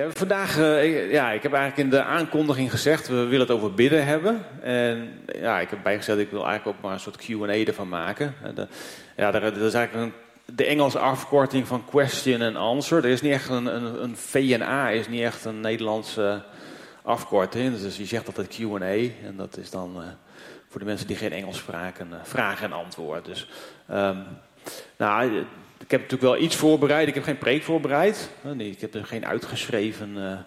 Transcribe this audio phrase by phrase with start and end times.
[0.00, 3.74] Ja, vandaag, uh, ja, ik heb eigenlijk in de aankondiging gezegd, we willen het over
[3.74, 4.44] bidden hebben.
[4.62, 8.34] En ja, ik heb bijgezet, ik wil eigenlijk ook maar een soort Q&A ervan maken.
[8.54, 8.68] De,
[9.16, 10.12] ja, dat is eigenlijk een,
[10.54, 13.04] de Engelse afkorting van question and answer.
[13.04, 16.42] Er is niet echt een, een, een VNA, is niet echt een Nederlandse
[17.02, 17.80] afkorting.
[17.80, 18.84] Dus je zegt altijd Q&A
[19.26, 20.02] en dat is dan uh,
[20.68, 23.24] voor de mensen die geen Engels spraken, uh, vraag en antwoord.
[23.24, 23.48] Dus,
[23.90, 24.24] um,
[24.96, 25.44] nou,
[25.90, 27.08] ik heb natuurlijk wel iets voorbereid.
[27.08, 28.30] Ik heb geen preek voorbereid.
[28.42, 30.38] Nee, ik heb er geen uitgeschreven uh,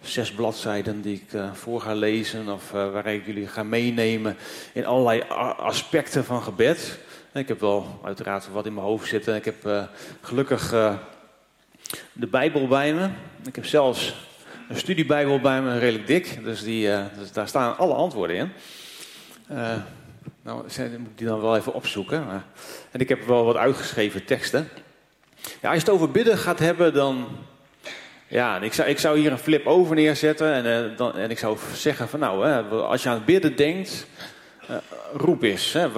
[0.00, 2.48] zes bladzijden die ik uh, voor ga lezen.
[2.48, 4.36] Of uh, waar ik jullie ga meenemen
[4.72, 5.22] in allerlei
[5.56, 6.98] aspecten van gebed.
[7.32, 9.34] Ik heb wel uiteraard wat in mijn hoofd zitten.
[9.34, 9.88] Ik heb
[10.20, 10.70] gelukkig
[12.12, 13.08] de Bijbel bij me.
[13.46, 14.14] Ik heb zelfs
[14.68, 16.44] een studiebijbel bij me, redelijk dik.
[16.44, 18.52] Dus, die, dus daar staan alle antwoorden in.
[20.42, 22.44] Nou, moet ik die dan wel even opzoeken.
[22.90, 24.68] En ik heb wel wat uitgeschreven teksten.
[25.60, 27.26] Ja, als je het over bidden gaat hebben, dan.
[28.28, 30.52] Ja, ik zou, ik zou hier een flip over neerzetten.
[30.52, 34.06] En, uh, dan, en ik zou zeggen: van nou, hè, als je aan bidden denkt.
[34.70, 34.76] Uh,
[35.12, 35.88] roep eens, hè,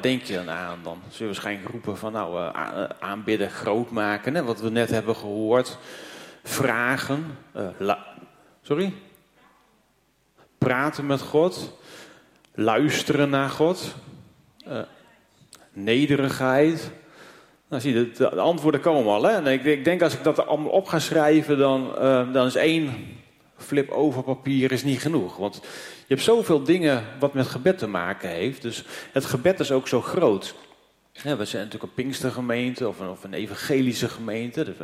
[0.00, 0.78] denk je dan aan?
[0.82, 4.90] Dan zul je waarschijnlijk roepen van nou, uh, aanbidden, groot maken, hè, wat we net
[4.90, 5.78] hebben gehoord.
[6.44, 7.38] Vragen,
[8.62, 8.92] sorry?
[10.58, 11.78] Praten met God,
[12.54, 13.94] luisteren naar God,
[15.72, 16.90] nederigheid,
[17.68, 19.22] nou, zie je, de, de, antwoorden komen al.
[19.22, 19.30] Hè?
[19.30, 22.54] En ik, ik, denk als ik dat allemaal op ga schrijven, dan, uh, dan is
[22.54, 22.94] één
[23.56, 25.36] flip over papier is niet genoeg.
[25.36, 25.54] Want
[26.06, 28.62] je hebt zoveel dingen wat met gebed te maken heeft.
[28.62, 30.54] Dus het gebed is ook zo groot.
[31.12, 34.64] We zijn natuurlijk een Pinkstergemeente of een, of een evangelische gemeente.
[34.64, 34.76] Dus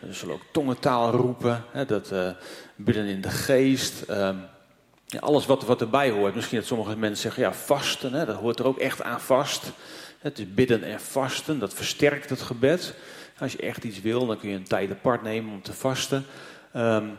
[0.00, 1.64] we, zullen ook tongentaal roepen.
[1.70, 2.30] Hè, dat uh,
[2.76, 4.04] bidden in de geest.
[5.06, 6.34] Ja, alles wat, wat erbij hoort.
[6.34, 8.12] Misschien dat sommige mensen zeggen, ja, vasten.
[8.12, 9.72] Hè, dat hoort er ook echt aan vast.
[10.24, 12.94] Het is bidden en vasten, dat versterkt het gebed.
[13.38, 16.24] Als je echt iets wil, dan kun je een tijd apart nemen om te vasten.
[16.76, 17.18] Um,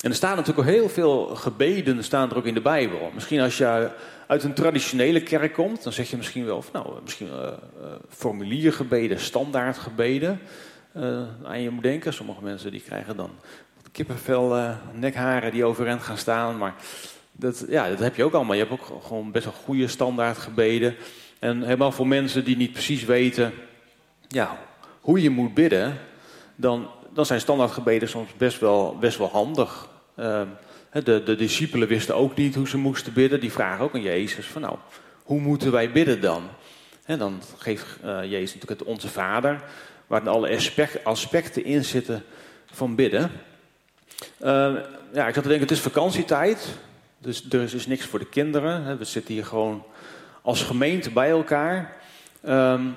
[0.00, 3.10] en er staan natuurlijk ook heel veel gebeden staan er ook in de Bijbel.
[3.14, 3.90] Misschien als je
[4.26, 7.52] uit een traditionele kerk komt, dan zeg je misschien wel, of nou, misschien uh, uh,
[8.08, 10.40] formuliergebeden, standaardgebeden.
[10.96, 12.12] Uh, aan je moet denken.
[12.12, 13.30] Sommige mensen die krijgen dan
[13.92, 16.58] kippenvel, nekharen die overeind gaan staan.
[16.58, 16.74] Maar
[17.32, 18.54] dat, ja, dat heb je ook allemaal.
[18.54, 20.96] Je hebt ook gewoon best wel goede standaardgebeden.
[21.38, 23.52] En helemaal voor mensen die niet precies weten
[24.28, 24.58] ja,
[25.00, 25.98] hoe je moet bidden,
[26.56, 29.88] dan, dan zijn standaardgebeden soms best wel, best wel handig.
[30.16, 30.42] Uh,
[30.92, 33.40] de, de discipelen wisten ook niet hoe ze moesten bidden.
[33.40, 34.76] Die vragen ook aan Jezus van nou,
[35.22, 36.42] hoe moeten wij bidden dan?
[37.04, 39.62] En dan geeft uh, Jezus natuurlijk het Onze Vader,
[40.06, 40.60] waar alle
[41.02, 42.24] aspecten in zitten
[42.66, 43.30] van bidden.
[44.40, 44.74] Uh,
[45.12, 46.68] ja, ik zat te denken, het is vakantietijd.
[47.18, 48.98] Dus er is dus niks voor de kinderen.
[48.98, 49.84] We zitten hier gewoon
[50.46, 51.96] als gemeente bij elkaar.
[52.44, 52.96] Um,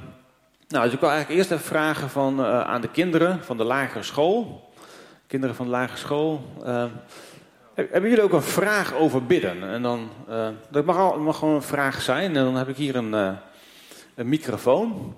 [0.67, 3.63] nou, dus ik wil eigenlijk eerst even vragen van, uh, aan de kinderen van de
[3.63, 4.69] lagere school.
[5.27, 6.53] Kinderen van de lagere school.
[6.65, 6.85] Uh,
[7.75, 9.69] hebben jullie ook een vraag over bidden?
[9.69, 12.35] En dan, uh, dat mag, al, mag gewoon een vraag zijn.
[12.35, 13.13] En dan heb ik hier een,
[14.15, 15.15] een microfoon.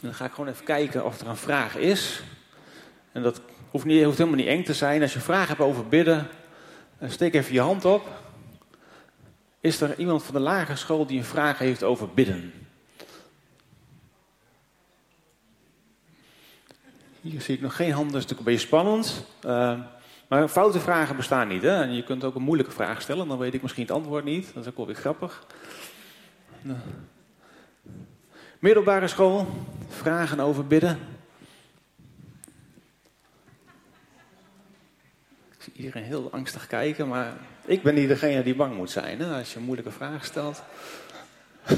[0.00, 2.22] En dan ga ik gewoon even kijken of er een vraag is.
[3.12, 3.40] En dat
[3.70, 5.02] hoeft, niet, hoeft helemaal niet eng te zijn.
[5.02, 6.28] Als je een vraag hebt over bidden,
[7.06, 8.21] steek even je hand op.
[9.62, 12.52] Is er iemand van de lagere school die een vraag heeft over bidden?
[17.20, 19.24] Hier zie ik nog geen handen, dat is natuurlijk een beetje spannend.
[19.46, 19.80] Uh,
[20.28, 21.62] maar foute vragen bestaan niet.
[21.62, 21.82] Hè?
[21.82, 24.54] En je kunt ook een moeilijke vraag stellen, dan weet ik misschien het antwoord niet.
[24.54, 25.46] Dat is ook wel weer grappig.
[26.62, 26.78] Nou.
[28.58, 29.46] Middelbare school,
[29.88, 30.98] vragen over bidden.
[35.50, 39.20] Ik zie iedereen heel angstig kijken, maar ik ben niet degene die bang moet zijn
[39.20, 40.62] hè, als je een moeilijke vraag stelt.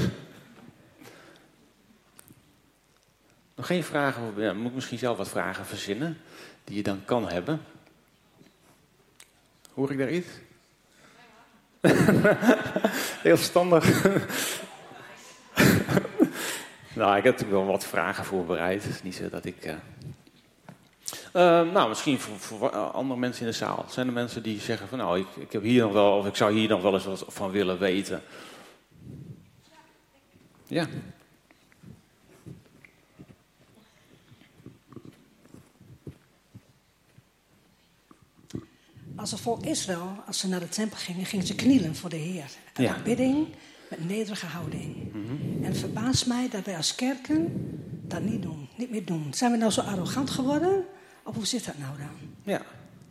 [3.55, 4.33] Nog geen vragen.
[4.37, 6.17] Ja, moet ik misschien zelf wat vragen verzinnen
[6.63, 7.61] die je dan kan hebben.
[9.73, 10.27] Hoor ik daar iets?
[13.25, 14.03] Heel verstandig.
[16.93, 18.83] nou, ik heb natuurlijk wel wat vragen voorbereid.
[18.83, 19.65] Het is niet zo dat ik.
[19.65, 19.73] Uh...
[21.35, 23.85] Uh, nou, misschien voor, voor, andere mensen in de zaal.
[23.89, 26.35] Zijn er mensen die zeggen van nou, ik, ik heb hier nog wel, of ik
[26.35, 28.21] zou hier nog wel eens wat van willen weten?
[30.67, 30.87] Ja.
[39.15, 42.15] Als het volk Israël, als ze naar de tempel gingen, gingen ze knielen voor de
[42.15, 42.49] Heer.
[42.73, 42.97] Een ja.
[43.03, 43.47] bidding
[43.89, 44.95] met nederige houding.
[45.13, 45.63] Mm -hmm.
[45.63, 47.53] En het verbaast mij dat wij als kerken
[48.07, 49.33] dat niet doen, niet meer doen.
[49.33, 50.85] Zijn we nou zo arrogant geworden?
[51.25, 52.29] Of hoe zit dat nou dan?
[52.43, 52.61] Ja.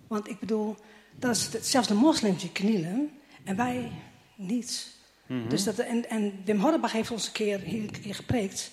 [0.06, 0.76] Want ik bedoel,
[1.16, 3.10] dat is, zelfs de moslims die knielen
[3.44, 3.92] en wij
[4.34, 4.92] niets.
[5.26, 5.48] Mm -hmm.
[5.48, 8.70] dus dat, en, en Wim Horrebach heeft ons een keer hier, hier gepreekt.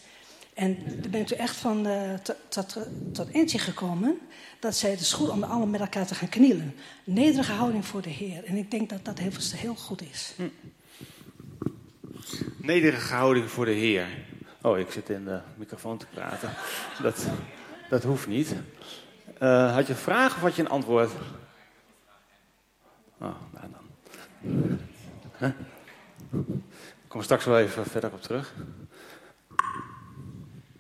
[0.54, 2.14] En daar ben ik toen echt van uh,
[2.50, 2.78] tot,
[3.14, 4.20] tot eentje gekomen
[4.60, 6.76] dat zij het is goed om allemaal met elkaar te gaan knielen.
[7.04, 8.44] Nederige houding voor de Heer.
[8.44, 10.34] En ik denk dat dat heel, heel goed is.
[10.36, 10.48] Hm.
[12.58, 14.08] Nederige houding voor de Heer.
[14.62, 16.54] Oh, ik zit in de microfoon te praten.
[17.02, 17.26] Dat,
[17.90, 18.56] dat hoeft niet.
[19.42, 21.12] Uh, had je een vraag of had je een antwoord?
[23.18, 24.80] Oh, nou dan.
[25.38, 25.50] Huh?
[27.04, 28.54] Ik kom straks wel even verder op terug.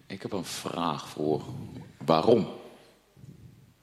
[0.07, 1.43] Ik heb een vraag voor
[2.05, 2.47] waarom.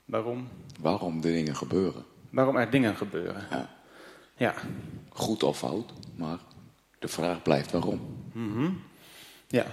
[0.04, 0.48] Waarom?
[0.80, 2.04] Waarom de dingen gebeuren.
[2.30, 3.46] Waarom er dingen gebeuren.
[3.50, 3.68] Ja.
[4.36, 4.54] ja.
[5.08, 6.38] Goed of fout, maar
[6.98, 8.16] de vraag blijft waarom.
[8.32, 8.82] Mm
[9.46, 9.66] Ja,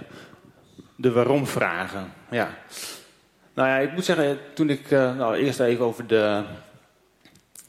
[0.96, 2.12] de waarom vragen.
[2.30, 2.58] Ja.
[3.56, 6.42] Nou ja, ik moet zeggen, toen ik uh, nou, eerst even over de,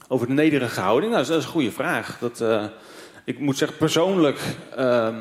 [0.07, 1.11] over de nederige houding.
[1.11, 2.19] Nou, dat is een goede vraag.
[2.19, 2.65] Dat, uh,
[3.23, 4.39] ik moet zeggen, persoonlijk
[4.77, 5.17] uh,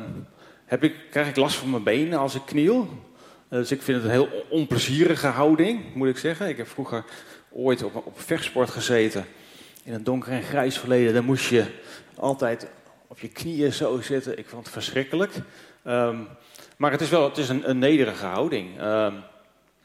[0.65, 2.89] heb ik, krijg ik last van mijn benen als ik kniel.
[3.49, 6.47] dus ik vind het een heel onplezierige houding, moet ik zeggen.
[6.47, 7.03] Ik heb vroeger
[7.49, 9.25] ooit op, op vechtsport gezeten.
[9.83, 11.13] In een donker en grijs verleden.
[11.13, 11.65] Daar moest je
[12.15, 12.67] altijd
[13.07, 14.37] op je knieën zo zitten.
[14.37, 15.33] Ik vond het verschrikkelijk.
[15.85, 16.27] Um,
[16.77, 18.81] maar het is wel het is een, een nederige houding.
[18.81, 19.23] Um,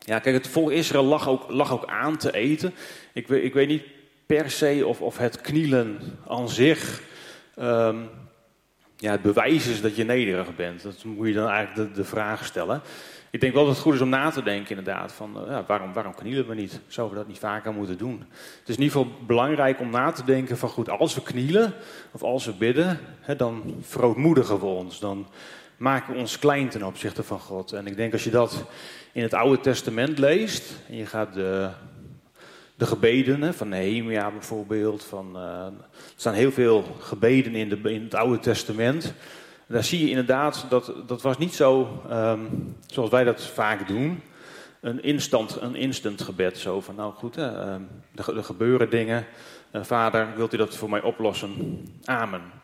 [0.04, 2.75] ja, kijk, het volk Israël lag ook, lag ook aan te eten.
[3.12, 3.84] Ik, ik weet niet
[4.26, 7.02] per se of, of het knielen aan zich
[7.58, 8.08] um,
[9.02, 10.82] ja, het bewijs is dat je nederig bent.
[10.82, 12.81] Dat moet je dan eigenlijk de, vraag stellen.
[13.31, 15.12] Ik denk wel dat het goed is om na te denken inderdaad.
[15.12, 16.81] Van, ja, waarom, waarom knielen we niet?
[16.87, 18.25] Zouden we dat niet vaker moeten doen?
[18.58, 21.75] Het is in ieder geval belangrijk om na te denken van goed, als we knielen
[22.12, 24.99] of als we bidden, hè, dan verootmoedigen we ons.
[24.99, 25.26] Dan
[25.82, 27.73] maken ons klein ten opzichte van God.
[27.73, 28.64] En ik denk als je dat
[29.12, 31.69] in het Oude Testament leest en je gaat de,
[32.75, 35.05] de gebeden van Nehemia bijvoorbeeld.
[35.05, 35.73] Van, uh, er
[36.17, 39.14] staan heel veel gebeden in, de, in het Oude Testament.
[39.67, 44.23] Daar zie je inderdaad, dat, dat was niet zo um, zoals wij dat vaak doen.
[44.81, 46.58] Een instant, een instant gebed.
[46.58, 49.26] Zo van, nou goed, hè, um, er, er, gebeuren dingen.
[49.73, 51.81] Uh, vader, wilt u dat voor mij oplossen?
[52.05, 52.62] Amen.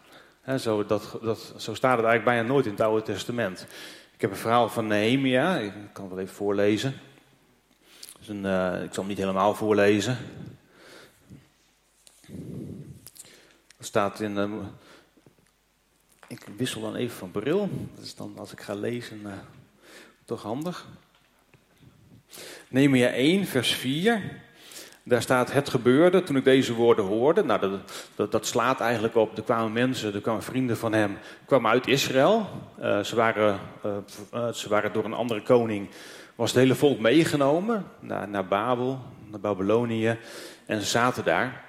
[0.57, 3.67] Zo, dat, dat, zo staat het eigenlijk bijna nooit in het Oude Testament.
[4.15, 6.95] Ik heb een verhaal van Nehemia, ik kan het wel even voorlezen.
[8.27, 10.17] Een, uh, ik zal hem niet helemaal voorlezen.
[13.79, 14.37] Er staat in.
[14.37, 14.67] Uh,
[16.27, 17.69] ik wissel dan even van bril.
[17.95, 19.33] Dat is dan als ik ga lezen uh,
[20.25, 20.87] toch handig.
[22.69, 24.43] Nehemia 1, vers 4.
[25.09, 27.45] Daar staat het gebeurde toen ik deze woorden hoorde.
[27.45, 27.79] Nou,
[28.15, 29.37] dat, dat, slaat eigenlijk op.
[29.37, 32.49] Er kwamen mensen, er kwamen vrienden van hem, kwamen uit Israël.
[32.81, 33.93] Uh, ze, waren, uh,
[34.35, 35.89] uh, ze waren door een andere koning,
[36.35, 39.01] was het hele volk meegenomen naar, naar Babel,
[39.31, 40.19] naar Babylonië.
[40.67, 41.65] En ze zaten daar.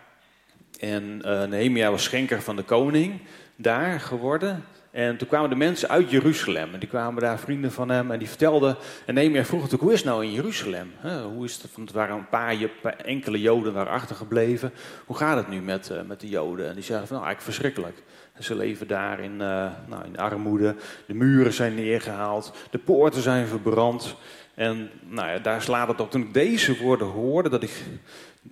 [0.79, 1.17] En
[1.49, 3.21] Nehemia was schenker van de koning
[3.55, 4.63] daar geworden.
[4.91, 6.73] En toen kwamen de mensen uit Jeruzalem.
[6.73, 8.11] En die kwamen daar vrienden van hem.
[8.11, 8.77] En die vertelden.
[9.05, 10.91] En Nehemia vroeg natuurlijk: hoe is het nou in Jeruzalem?
[11.33, 11.75] hoe is het?
[11.75, 12.57] Want er waren een paar,
[13.05, 14.71] enkele Joden daar achtergebleven.
[15.05, 16.67] Hoe gaat het nu met, uh, met de Joden?
[16.67, 18.03] En die zeiden: van, nou, eigenlijk verschrikkelijk.
[18.39, 20.75] Ze leven daar in, uh, nou, in armoede.
[21.07, 22.53] De muren zijn neergehaald.
[22.71, 24.15] De poorten zijn verbrand.
[24.55, 26.11] En nou ja, daar slaat het op.
[26.11, 27.83] Toen ik deze woorden hoorde, dat ik.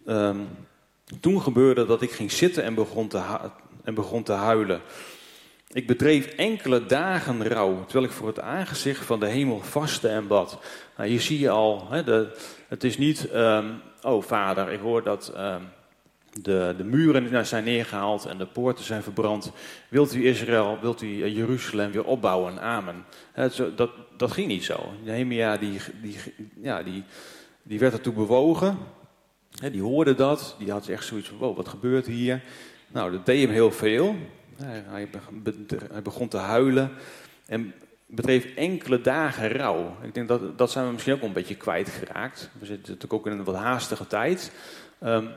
[0.08, 0.48] Um,
[1.20, 3.22] toen gebeurde dat ik ging zitten en begon te,
[3.84, 4.82] en begon te huilen.
[5.78, 10.28] Ik bedreef enkele dagen rouw, terwijl ik voor het aangezicht van de hemel vastte en
[10.28, 10.60] bad.
[10.98, 12.28] Nou, hier zie je al, hè,
[12.68, 15.70] het is niet, um, oh vader, ik hoor dat um,
[16.42, 19.52] de, de muren zijn neergehaald en de poorten zijn verbrand.
[19.90, 22.62] Wilt u Israël, wilt u eh, Jeruzalem weer opbouwen?
[22.62, 23.06] Amen.
[23.76, 24.94] dat, dat ging niet zo.
[25.04, 26.18] Nehemia die, die,
[26.62, 27.04] ja, die,
[27.64, 28.78] die werd ertoe bewogen.
[29.72, 30.56] die hoorde dat.
[30.60, 32.44] Die had echt zoiets van, wat gebeurt hier?
[32.88, 34.16] Nou, dat deed hem heel veel.
[34.64, 35.10] Hij,
[36.04, 36.92] begon te huilen
[37.46, 37.74] en
[38.06, 39.98] bedreef enkele dagen rouw.
[40.02, 42.50] Ik denk dat dat zijn we misschien ook wel een beetje kwijtgeraakt.
[42.60, 44.52] We zitten natuurlijk ook in een wat haastige tijd.
[45.04, 45.30] Um,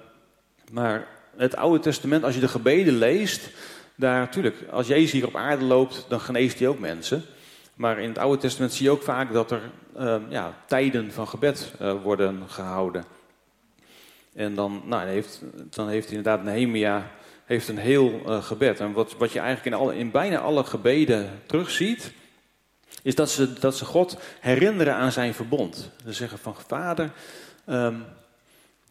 [0.72, 3.50] maar het Oude Testament, als je de gebeden leest,
[3.94, 7.22] daar natuurlijk, als Jezus hier op aarde loopt, dan geneest hij ook mensen.
[7.74, 9.60] Maar in het Oude Testament zie je ook vaak dat er
[9.98, 13.04] um, ja, tijden van gebed uh, worden gehouden.
[14.34, 17.10] En dan, nou, heeft, dan heeft inderdaad Nehemia
[17.50, 18.80] heeft een heel uh, gebed.
[18.80, 22.12] En wat, wat je eigenlijk in, alle, in bijna alle gebeden terugziet,
[23.02, 25.90] is dat ze, dat ze God herinneren aan zijn verbond.
[26.04, 27.12] Ze zeggen van vader,
[27.66, 28.04] um,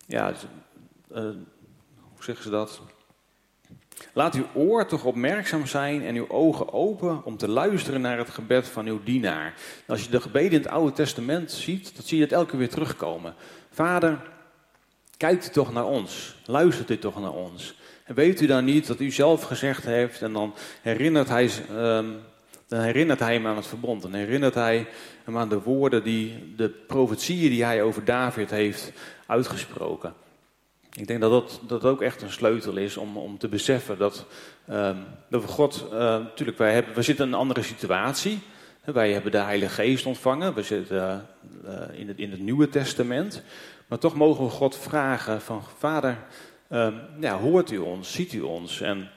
[0.05, 1.17] ja, uh,
[1.99, 2.81] hoe zeggen ze dat?
[4.13, 8.29] Laat uw oor toch opmerkzaam zijn en uw ogen open om te luisteren naar het
[8.29, 9.53] gebed van uw dienaar.
[9.87, 12.59] Als je de gebeden in het Oude Testament ziet, dan zie je het elke keer
[12.59, 13.35] weer terugkomen.
[13.71, 14.21] Vader,
[15.17, 17.77] kijkt toch naar ons, luistert u toch naar ons.
[18.09, 22.19] En weet u dan niet dat u zelf gezegd heeft, en dan herinnert hij um,
[22.67, 24.01] dan herinnert hij hem aan het verbond.
[24.01, 24.87] Dan herinnert hij
[25.23, 28.91] hem aan de woorden, die, de profetieën die hij over David heeft
[29.25, 30.13] uitgesproken.
[30.93, 34.25] Ik denk dat dat, dat ook echt een sleutel is om, om te beseffen dat,
[34.69, 38.39] um, dat we God, natuurlijk, wij, hebben, we zitten in een andere situatie.
[38.83, 41.27] Wij hebben de Heilige Geest ontvangen, we zitten
[41.65, 43.43] uh, in, het, in het Nieuwe Testament.
[43.87, 46.17] Maar toch mogen we God vragen van, Vader,
[46.69, 46.87] uh,
[47.19, 48.81] ja, hoort u ons, ziet u ons?
[48.81, 49.09] En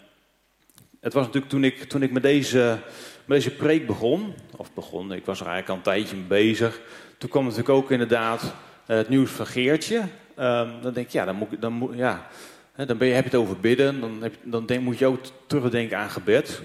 [1.01, 2.79] het was natuurlijk toen ik, toen ik met, deze,
[3.25, 6.81] deze preek begon, of begon, ik was er eigenlijk al een tijdje mee bezig.
[7.19, 8.55] Toen kwam natuurlijk ook inderdaad
[8.87, 9.99] het nieuws van Geertje.
[9.99, 12.29] Um, dan denk ik, ja, dan, moet, dan, moet, ja,
[12.77, 14.01] dan ben je, heb je het over bidden.
[14.01, 16.63] Dan, heb, dan moet je ook terugdenken aan gebed.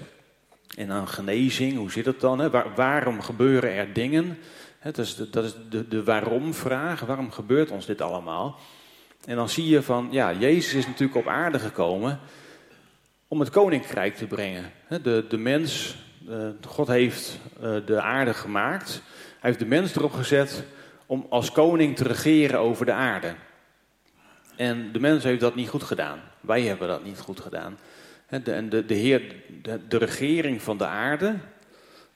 [0.76, 2.50] En aan genezing, hoe zit het dan?
[2.74, 4.38] Waarom gebeuren er dingen?
[4.82, 7.00] Dat is, dat is de, de waarom-vraag.
[7.00, 8.58] Waarom gebeurt ons dit allemaal?
[9.28, 12.20] En dan zie je van, ja, Jezus is natuurlijk op aarde gekomen
[13.28, 14.72] om het koninkrijk te brengen.
[15.02, 15.96] De, de mens,
[16.66, 19.02] God heeft eh, de aarde gemaakt.
[19.12, 20.64] Hij heeft de mens erop gezet
[21.06, 23.34] om als koning te regeren over de aarde.
[24.56, 26.20] En de mens heeft dat niet goed gedaan.
[26.40, 27.78] Wij hebben dat niet goed gedaan.
[28.28, 31.34] De, en de, de Heer, de, de, regering van de aarde,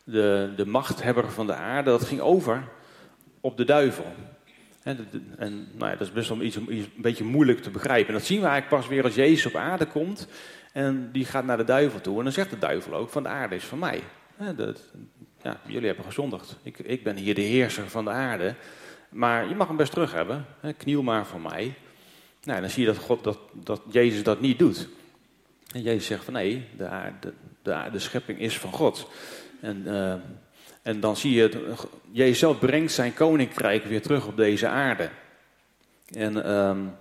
[0.04, 2.68] de, de machthebber van de aarde, dat ging over
[3.40, 4.14] op de duivel.
[4.82, 5.08] En,
[5.38, 8.06] en nou dat is best wel iets, iets, een beetje moeilijk te begrijpen.
[8.06, 10.26] En dat zien we eigenlijk pas weer als Jezus op aarde komt.
[10.72, 12.18] En die gaat naar de duivel toe.
[12.18, 14.02] En dan zegt de duivel ook: van de aarde is van mij.
[14.56, 14.82] Dat,
[15.42, 16.56] ja, jullie hebben gezondigd.
[16.62, 18.54] Ik, ik ben hier de heerser van de aarde.
[19.08, 20.46] Maar je mag hem best terug hebben.
[20.76, 21.74] Kniel maar voor mij.
[22.42, 24.88] Nou, dan zie je dat, God, dat, dat Jezus dat niet doet.
[25.72, 29.08] En Jezus zegt van nee, de, aarde, de, de schepping is van God.
[29.60, 30.14] En, uh,
[30.82, 31.74] en dan zie je,
[32.10, 35.10] Jezus brengt zijn koninkrijk weer terug op deze aarde.
[36.14, 36.94] En um,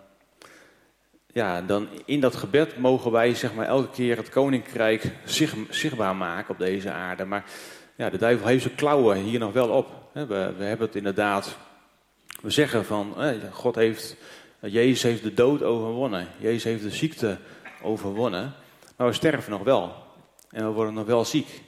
[1.27, 6.15] ja, dan in dat gebed mogen wij zeg maar elke keer het koninkrijk zich, zichtbaar
[6.15, 7.25] maken op deze aarde.
[7.25, 7.43] Maar
[7.95, 9.87] ja, de duivel heeft zijn klauwen hier nog wel op.
[10.13, 10.25] We,
[10.57, 11.57] we hebben het inderdaad,
[12.41, 13.15] we zeggen van,
[13.51, 14.15] God heeft
[14.61, 16.27] Jezus heeft de dood overwonnen.
[16.37, 17.37] Jezus heeft de ziekte
[17.81, 18.53] overwonnen.
[18.95, 19.93] Maar we sterven nog wel.
[20.49, 21.61] En we worden nog wel ziek.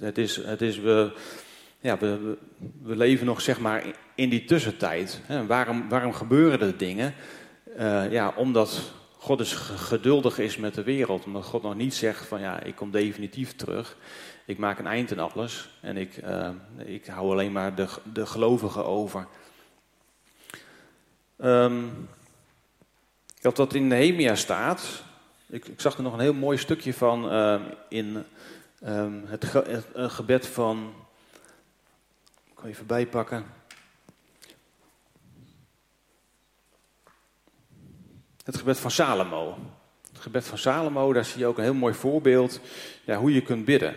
[0.00, 1.12] Het, is, het is we,
[1.80, 2.36] ja, we,
[2.82, 5.20] we, leven nog zeg maar in die tussentijd.
[5.46, 7.14] Waarom, waarom gebeuren er dingen?
[7.78, 11.24] Uh, ja, omdat God dus geduldig is met de wereld.
[11.24, 13.96] Omdat God nog niet zegt van ja, ik kom definitief terug.
[14.46, 15.68] Ik maak een eind aan alles.
[15.80, 19.26] En ik, uh, ik hou alleen maar de, de gelovigen over.
[21.38, 22.08] Um,
[23.36, 25.02] ik had dat in Nehemia staat.
[25.46, 28.24] Ik, ik, zag er nog een heel mooi stukje van uh, in
[28.86, 30.94] um, het, ge het gebed van.
[32.44, 33.46] Ik kan even bijpakken.
[38.44, 39.58] Het gebed van Salomo.
[40.12, 42.60] Het gebed van Salomo, daar zie je ook een heel mooi voorbeeld
[43.04, 43.94] ja, hoe je kunt bidden.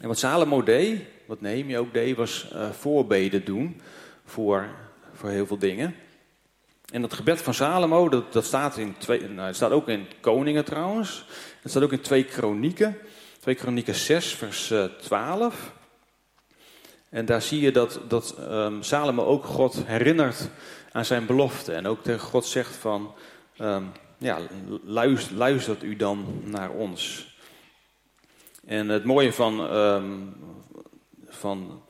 [0.00, 3.80] En wat Salomo deed, wat Nehemia ook deed, was uh, voorbeden doen
[4.24, 4.68] voor,
[5.14, 5.94] voor heel veel dingen.
[6.92, 11.26] En dat gebed van Salomo, dat, staat, in twee, nou, staat ook in Koningen trouwens.
[11.62, 12.96] Het staat ook in twee Kronieken.
[13.40, 15.54] 2 Kronieken 6, vers 12.
[15.54, 20.48] Eh, en daar zie je dat, dat um, Salomo ook God herinnert
[20.92, 21.72] aan zijn belofte.
[21.72, 23.14] En ook tegen God zegt van,
[23.58, 24.38] um, ja,
[24.84, 27.34] luistert, luistert u dan naar ons.
[28.66, 30.36] En het mooie van, um,
[31.28, 31.82] van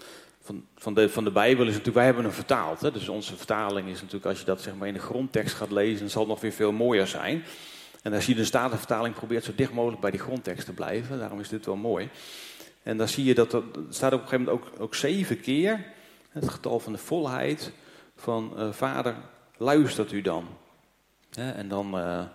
[0.50, 2.80] van, van, de, van de Bijbel is natuurlijk, wij hebben hem vertaald.
[2.80, 2.90] Hè?
[2.90, 6.10] Dus onze vertaling is natuurlijk, als je dat zeg maar in de grondtekst gaat lezen,
[6.10, 7.44] zal het nog weer veel mooier zijn.
[8.02, 11.40] En als je de Statenvertaling probeert zo dicht mogelijk bij die grondtekst te blijven, daarom
[11.40, 12.08] is dit wel mooi.
[12.82, 15.86] En dan zie je dat er staat op een gegeven moment ook, ook zeven keer
[16.30, 17.72] het getal van de volheid
[18.16, 19.16] van uh, Vader,
[19.56, 20.48] luistert u dan.
[21.34, 22.28] en dan, uh, nou,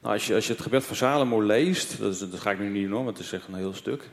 [0.00, 2.68] als, je, als je het gebed van Salomo leest, dat, is, dat ga ik nu
[2.68, 4.10] niet doen, want het is echt een heel stuk.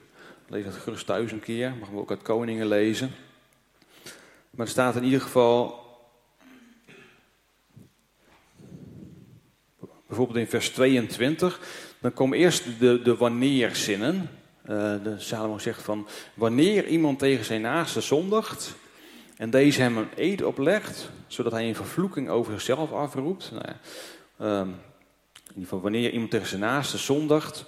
[0.48, 3.12] Lees dat gerust thuis een keer, mag we ook uit Koningen lezen.
[4.50, 5.81] Maar er staat in ieder geval.
[10.12, 11.60] Bijvoorbeeld in vers 22.
[12.00, 14.30] Dan komen eerst de, de wanneerzinnen.
[14.63, 14.70] Uh,
[15.03, 16.08] de Salomo zegt van.
[16.34, 18.75] Wanneer iemand tegen zijn naaste zondigt.
[19.38, 21.10] En deze hem een eed oplegt.
[21.27, 23.51] Zodat hij een vervloeking over zichzelf afroept.
[23.51, 27.65] Nou ja, um, in ieder geval wanneer iemand tegen zijn naaste zondigt.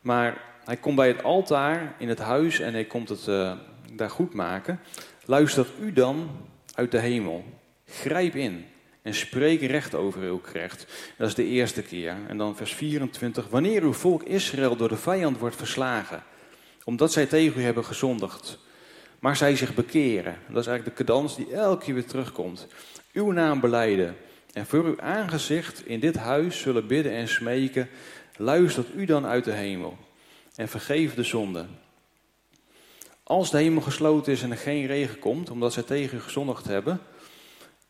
[0.00, 3.52] Maar hij komt bij het altaar in het huis en hij komt het uh,
[3.92, 4.80] daar goed maken.
[5.24, 6.30] Luistert u dan
[6.74, 7.44] uit de hemel.
[7.84, 8.64] Grijp in
[9.08, 10.86] en spreek recht over uw gerecht.
[11.16, 12.16] Dat is de eerste keer.
[12.28, 13.48] En dan vers 24.
[13.48, 16.22] Wanneer uw volk Israël door de vijand wordt verslagen,
[16.84, 18.58] omdat zij tegen u hebben gezondigd,
[19.18, 20.36] maar zij zich bekeren.
[20.48, 22.66] Dat is eigenlijk de cadans die elke keer weer terugkomt.
[23.12, 24.16] Uw naam beleiden
[24.52, 27.88] en voor uw aangezicht in dit huis zullen bidden en smeken.
[28.36, 29.98] Luistert u dan uit de hemel
[30.54, 31.66] en vergeef de zonde
[33.22, 36.64] Als de hemel gesloten is en er geen regen komt, omdat zij tegen u gezondigd
[36.64, 37.00] hebben,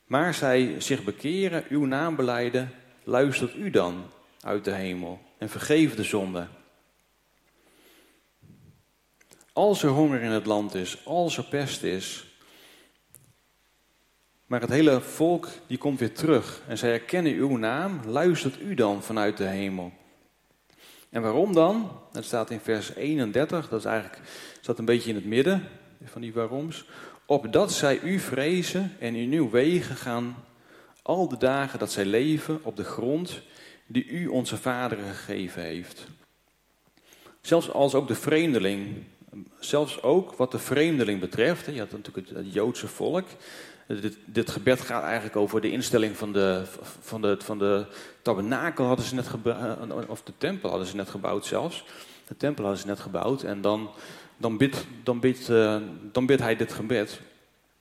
[0.09, 2.71] maar zij zich bekeren, uw naam beleiden,
[3.05, 4.05] luistert u dan
[4.41, 6.47] uit de hemel en vergeef de zonde.
[9.53, 12.27] Als er honger in het land is, als er pest is,
[14.47, 18.75] maar het hele volk die komt weer terug en zij herkennen uw naam, luistert u
[18.75, 19.93] dan vanuit de hemel.
[21.11, 22.01] En waarom dan?
[22.13, 24.21] Het staat in vers 31, dat is eigenlijk
[24.61, 25.69] staat een beetje in het midden
[26.05, 26.85] van die waaroms.
[27.31, 30.37] Opdat zij u vrezen en in uw wegen gaan
[31.03, 33.43] al de dagen dat zij leven op de grond
[33.87, 36.07] die u onze vaderen gegeven heeft.
[37.41, 39.05] Zelfs als ook de vreemdeling,
[39.59, 43.27] zelfs ook wat de vreemdeling betreft, je had natuurlijk het, Joodse volk.
[43.87, 46.63] Dit, dit, gebed gaat eigenlijk over de instelling van de,
[47.01, 47.87] van de, van de
[48.23, 51.85] tabernakel hadden ze net gebouwd, of de tempel hadden ze net gebouwd zelfs.
[52.29, 53.91] De tempel hadden ze net gebouwd en dan,
[54.39, 55.47] dan, bidt, dan, bidt,
[56.13, 57.21] dan hij dit gebed.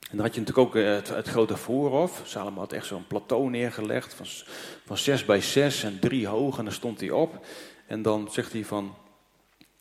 [0.09, 2.21] En dan had je natuurlijk ook eh, het, grote voorhof.
[2.25, 4.25] Salomo had echt zo'n plateau neergelegd van,
[4.85, 6.57] van zes bij zes en drie hoog.
[6.57, 7.45] En daar stond hij op.
[7.85, 8.95] En dan zegt hij van,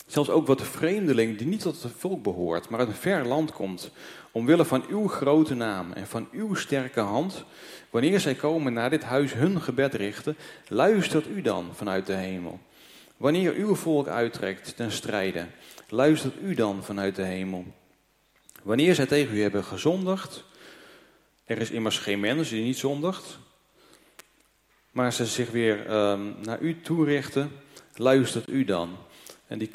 [0.07, 3.27] zelfs ook wat de vreemdeling die niet tot het volk behoort, maar uit een ver
[3.27, 3.91] land komt,
[4.31, 7.45] omwille van uw grote naam en van uw sterke hand,
[7.91, 10.37] wanneer zij komen naar dit huis hun gebed richten,
[10.69, 12.61] luistert u dan vanuit de hemel.
[13.17, 15.47] Wanneer uw volk uittrekt ten strijde,
[15.89, 17.65] luistert u dan vanuit de hemel.
[18.63, 20.45] Wanneer zij tegen u hebben gezondigd,
[21.45, 23.39] er is immers geen mens die niet zondigt,
[24.91, 27.53] maar ze zich weer um, naar u toerichten,
[27.95, 28.97] luistert u dan.
[29.47, 29.71] En die,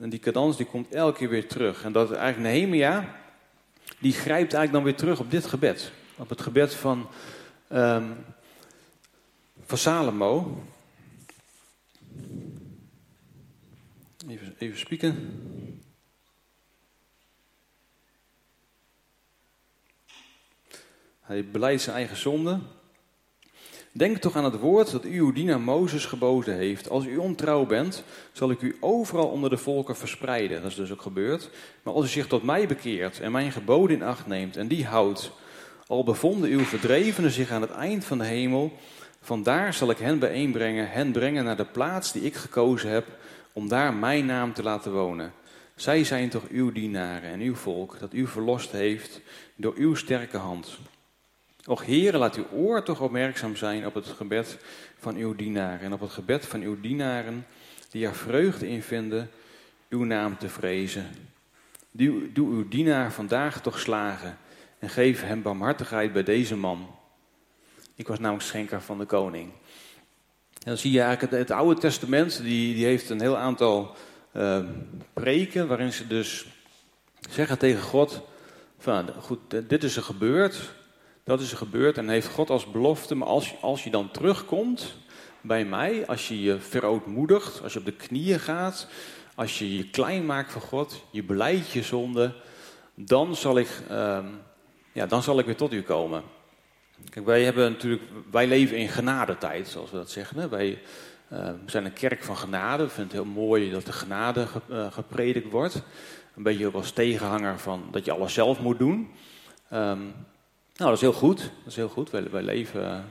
[0.00, 1.84] en die cadans die komt elke keer weer terug.
[1.84, 3.16] En dat eigenlijk Nehemia,
[3.98, 5.92] die grijpt eigenlijk dan weer terug op dit gebed.
[6.16, 7.08] Op het gebed van,
[7.72, 8.16] um,
[9.66, 10.62] van Salomo.
[14.28, 15.14] Even, even spieken.
[21.20, 22.58] Hij beleidt zijn eigen zonde.
[23.92, 26.88] Denk toch aan het woord dat u uw dienaar Mozes geboden heeft.
[26.88, 30.62] Als u ontrouw bent, zal ik u overal onder de volken verspreiden.
[30.62, 31.50] Dat is dus ook gebeurd.
[31.82, 34.86] Maar als u zich tot mij bekeert en mijn geboden in acht neemt en die
[34.86, 35.32] houdt,
[35.86, 38.72] al bevonden uw verdrevenen zich aan het eind van de hemel,
[39.20, 43.06] vandaar zal ik hen bijeenbrengen, hen brengen naar de plaats die ik gekozen heb,
[43.58, 45.32] om daar mijn naam te laten wonen.
[45.74, 49.20] Zij zijn toch uw dienaren en uw volk, dat u verlost heeft
[49.54, 50.78] door uw sterke hand.
[51.64, 54.58] Och Heere, laat uw oor toch opmerkzaam zijn op het gebed
[54.98, 57.46] van uw dienaren en op het gebed van uw dienaren
[57.90, 59.30] die er vreugde in vinden
[59.88, 61.06] uw naam te vrezen.
[61.90, 64.38] Doe, uw dienaar vandaag toch slagen
[64.78, 66.94] en geef hem barmhartigheid bij deze man.
[67.94, 69.50] Ik was namelijk schenker van de koning.
[70.68, 73.94] Dan zie je eigenlijk het, Oude Testament, die, die heeft een heel aantal
[74.32, 74.58] uh,
[75.12, 76.46] preken waarin ze dus
[77.30, 78.22] zeggen tegen God,
[78.78, 80.74] van, goed, dit is er gebeurd,
[81.24, 84.94] dat is er gebeurd en heeft God als belofte, maar als, als je dan terugkomt
[85.40, 88.88] bij mij, als je je verootmoedigt, als je op de knieën gaat,
[89.34, 92.34] als je je klein maakt voor God, je beleidt je zonde,
[92.94, 94.18] dan zal ik, uh,
[94.92, 96.22] ja, dan zal ik weer tot u komen.
[97.24, 100.38] Wij hebben natuurlijk, wij leven in genadetijd, zoals we dat zeggen.
[100.38, 100.48] Hè?
[100.48, 100.78] Wij
[101.32, 102.84] uh, zijn een kerk van genade.
[102.84, 105.82] Ik vind het heel mooi dat de genade ge, uh, gepredikt wordt.
[106.36, 109.10] Een beetje ook als tegenhanger van dat je alles zelf moet doen.
[109.72, 110.14] Um,
[110.76, 111.38] nou, dat is heel goed.
[111.38, 112.10] Dat is heel goed.
[112.10, 113.04] Wij, wij leven,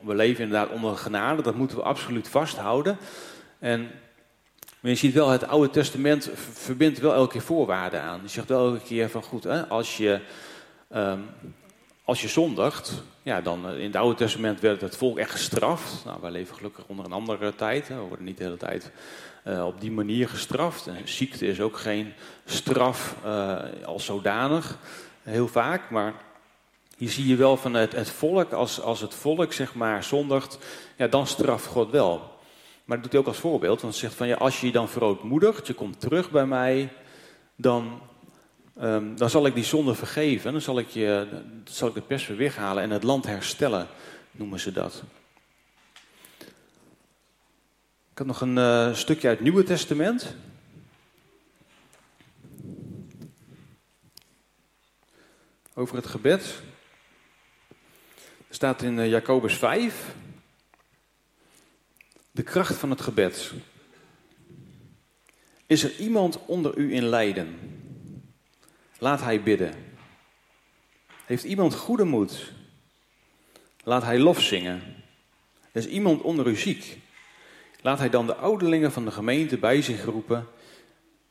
[0.00, 1.42] we leven inderdaad onder genade.
[1.42, 2.98] Dat moeten we absoluut vasthouden.
[3.58, 3.90] En
[4.86, 8.20] maar je ziet wel, het Oude Testament verbindt wel elke keer voorwaarden aan.
[8.22, 10.20] Je zegt wel elke keer van goed, hè, als, je,
[10.94, 11.28] um,
[12.06, 16.04] als je zondigt, ja, dan eh, in het Oude Testament werd het volk echt gestraft.
[16.04, 17.88] Nou, wij leven gelukkig onder een andere tijd.
[17.88, 17.94] Hè.
[17.94, 18.90] We worden niet de hele tijd
[19.44, 20.86] uh, op die manier gestraft.
[20.86, 22.12] En ziekte is ook geen
[22.44, 24.78] straf uh, als zodanig,
[25.22, 25.90] heel vaak.
[25.90, 26.14] Maar
[26.96, 30.58] hier zie je wel van het, het volk, als, als het volk zeg maar zondigt,
[30.96, 32.34] ja, dan straft God wel.
[32.84, 34.72] Maar dat doet hij ook als voorbeeld, want hij zegt van ja, als je je
[34.72, 36.92] dan verootmoedigt, je komt terug bij mij,
[37.56, 38.00] dan,
[38.80, 40.52] um, dan zal ik die zonde vergeven.
[40.52, 43.86] Dan zal ik, je, zal ik de pers weer weghalen en het land herstellen,
[44.30, 45.02] noemen ze dat.
[48.10, 50.34] Ik had nog een uh, stukje uit het Nieuwe Testament.
[55.74, 56.62] Over het gebed
[58.50, 60.14] staat in eh, Jacobus 5.
[62.30, 63.52] De kracht van het gebed.
[65.66, 67.58] Is er iemand onder u in lijden?
[68.98, 69.74] Laat hij bidden.
[71.26, 72.52] Heeft iemand goede moed?
[73.84, 74.82] Laat hij lof zingen.
[75.72, 76.98] Is iemand onder u ziek?
[77.80, 80.46] Laat hij dan de ouderlingen van de gemeente bij zich roepen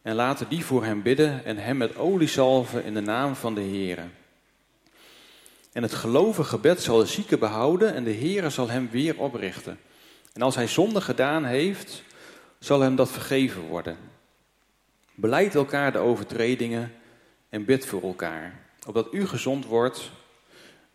[0.01, 3.55] En laten die voor hem bidden en hem met olie salven in de naam van
[3.55, 4.07] de Heere.
[5.71, 9.79] En het gelovige gebed zal de zieke behouden en de Heere zal hem weer oprichten.
[10.33, 12.03] En als hij zonde gedaan heeft,
[12.59, 13.97] zal hem dat vergeven worden.
[15.15, 16.93] Beleid elkaar de overtredingen
[17.49, 20.11] en bid voor elkaar, opdat u gezond wordt.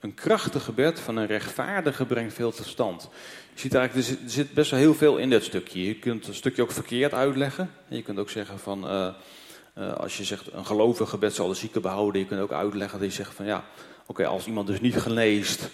[0.00, 3.08] Een krachtig gebed van een rechtvaardige brengt veel tot stand.
[3.54, 5.86] Je ziet eigenlijk, er zit, best wel heel veel in dit stukje.
[5.86, 7.70] Je kunt een stukje ook verkeerd uitleggen.
[7.88, 9.08] Je kunt ook zeggen van, uh,
[9.78, 12.20] uh, als je zegt een gelovig gebed zal de zieke behouden.
[12.20, 13.64] Je kunt ook uitleggen dat je zegt van ja,
[14.06, 15.68] oké, als iemand dus niet geneest,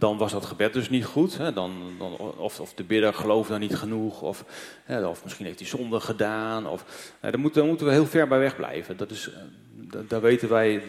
[0.00, 1.38] dan was dat gebed dus niet goed.
[1.38, 1.52] Hè?
[1.52, 4.44] Dan, dan, of, of de bidder geloofde dan niet genoeg, of,
[4.84, 6.66] hè, of misschien heeft hij zonde gedaan.
[6.66, 8.96] Of, hè, daar, moeten, we heel ver bij weg blijven.
[8.96, 10.82] Dat is, eh, daar weten wij.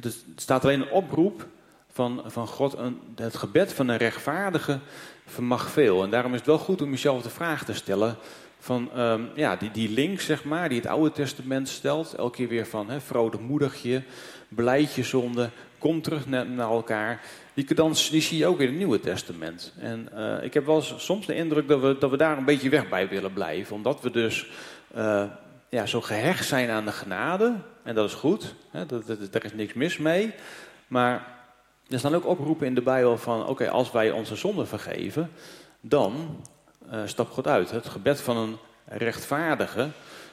[0.00, 1.46] Dus het staat alleen een oproep
[1.90, 2.76] van, van God.
[2.78, 4.78] Een, het gebed van een rechtvaardige
[5.26, 6.02] vermag veel.
[6.02, 8.16] En daarom is het wel goed om jezelf de vraag te stellen.
[8.58, 12.14] Van um, ja, die, die link, zeg maar, die het Oude Testament stelt.
[12.14, 14.02] Elke keer weer van hè, vrolijk je,
[14.48, 17.20] beleid je zonde, kom terug naar elkaar.
[17.66, 19.72] Die, dan, die zie je ook in het Nieuwe Testament.
[19.78, 22.68] En uh, ik heb wel soms de indruk dat we, dat we daar een beetje
[22.68, 23.76] weg bij willen blijven.
[23.76, 24.50] Omdat we dus
[24.96, 25.24] uh,
[25.68, 27.54] ja, zo gehecht zijn aan de genade.
[27.82, 30.34] En dat is goed, hè, dat, dat, daar is niks mis mee.
[30.86, 31.26] Maar
[31.88, 33.46] er staan ook oproepen in de Bijbel van...
[33.46, 35.30] oké, als wij onze zonde vergeven,
[35.80, 36.44] dan
[36.92, 37.70] uh, stap God uit.
[37.70, 39.88] Het gebed van een rechtvaardige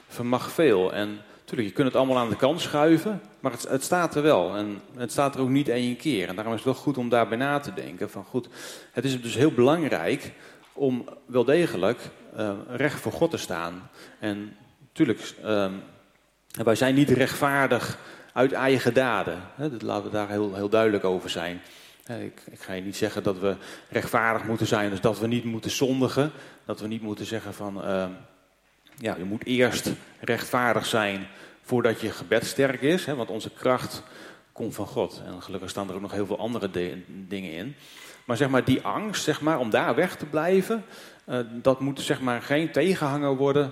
[0.06, 0.92] vermag veel.
[0.92, 4.22] En Tuurlijk, je kunt het allemaal aan de kant schuiven, maar het, het, staat er
[4.22, 4.56] wel.
[4.56, 6.28] En het staat er ook niet één keer.
[6.28, 8.10] En daarom is het wel goed om daarbij na te denken.
[8.10, 8.48] Van goed,
[8.92, 10.32] het is dus heel belangrijk
[10.72, 11.98] om wel degelijk
[12.36, 13.90] uh, recht voor God te staan.
[14.18, 15.70] En natuurlijk, uh,
[16.50, 17.98] wij zijn niet rechtvaardig
[18.32, 19.42] uit eigen daden.
[19.54, 21.60] Hè, dat laten we daar heel, heel duidelijk over zijn.
[22.06, 23.56] Ik, ik, ga je niet zeggen dat we
[23.90, 26.30] rechtvaardig moeten zijn, dus dat we niet moeten zondigen.
[26.64, 28.04] Dat we niet moeten zeggen van, uh,
[28.98, 31.26] ja, je moet eerst rechtvaardig zijn
[31.62, 33.04] voordat je gebed sterk is.
[33.04, 34.02] Hè, want onze kracht
[34.52, 35.22] komt van God.
[35.26, 36.70] En gelukkig staan er ook nog heel veel andere
[37.06, 37.74] dingen in.
[38.24, 40.84] Maar zeg maar, die angst, zeg maar, om daar weg te blijven,
[41.26, 43.70] uh, dat moet zeg maar geen tegenhanger worden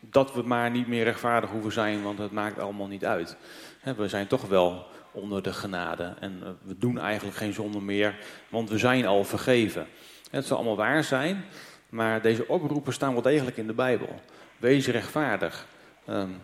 [0.00, 3.36] dat we maar niet meer rechtvaardig hoeven zijn, want het maakt allemaal niet uit.
[3.80, 7.80] Hè, we zijn toch wel onder de genade en uh, we doen eigenlijk geen zonde
[7.80, 9.86] meer, want we zijn al vergeven.
[10.30, 11.44] Het zal allemaal waar zijn,
[11.88, 14.20] maar deze oproepen staan wel degelijk in de Bijbel.
[14.62, 15.66] Wees rechtvaardig.
[16.08, 16.40] Um,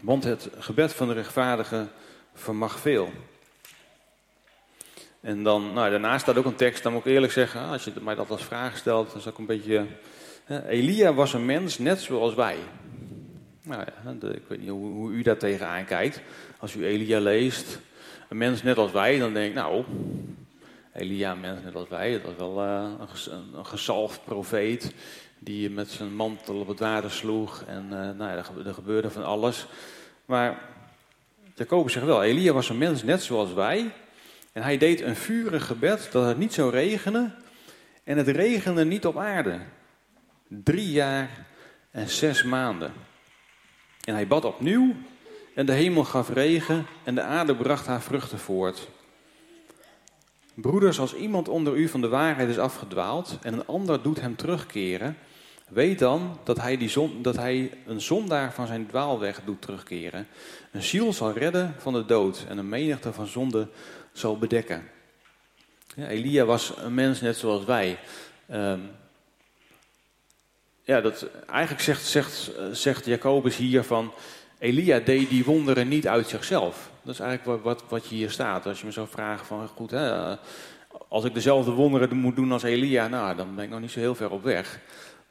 [0.00, 1.86] want het gebed van de rechtvaardige
[2.34, 3.12] vermag veel.
[5.20, 7.92] En dan, nou, daarnaast staat ook een tekst, dan moet ik eerlijk zeggen, als je
[8.00, 9.86] mij dat als vraag stelt, dan is ook een beetje.
[10.68, 12.56] Elia was een mens net zoals wij.
[13.62, 16.20] Nou ja, ik weet niet hoe, u daar tegenaan kijkt.
[16.58, 17.80] Als u Elia leest,
[18.28, 19.84] een mens net als wij, dan denk ik, nou,
[20.92, 22.90] Elia, een mens net als wij, dat was wel uh,
[23.30, 24.94] een, een gezalfd profeet
[25.44, 27.64] die met zijn mantel op het water sloeg.
[27.66, 29.66] En uh, nou ja, er, gebeurde van alles.
[30.24, 30.58] Maar
[31.54, 33.92] Jacobus zegt wel, Elia was een mens net zoals wij.
[34.52, 37.34] En hij deed een vurig gebed dat het niet zou regenen.
[38.04, 39.58] En het regende niet op aarde.
[40.48, 41.46] Drie jaar
[41.90, 42.92] en zes maanden.
[44.04, 44.94] En hij bad opnieuw
[45.54, 48.88] en de hemel gaf regen en de aarde bracht haar vruchten voort.
[50.54, 54.36] Broeders, als iemand onder u van de waarheid is afgedwaald en een ander doet hem
[54.36, 55.16] terugkeren,
[55.72, 60.26] Weet dan dat hij, die dat hij een zondaar van zijn dwaalweg doet terugkeren.
[60.72, 63.68] Een ziel zal redden van de dood en een menigte van zonde
[64.12, 64.88] zal bedekken.
[65.96, 67.98] Elia was een mens net zoals wij.
[68.50, 68.90] Um,
[70.82, 74.12] ja, dat, eigenlijk zegt, zegt, zegt Jacobus hier van...
[74.58, 76.90] Elia deed die wonderen niet uit zichzelf.
[77.02, 78.66] Dat is eigenlijk wat, wat, wat je hier staat.
[78.66, 80.36] Als je me zou vragen van, goed, hè,
[81.08, 83.08] als ik dezelfde wonderen moet doen als Elia...
[83.08, 84.80] nou, dan ben ik nog niet zo heel ver op weg.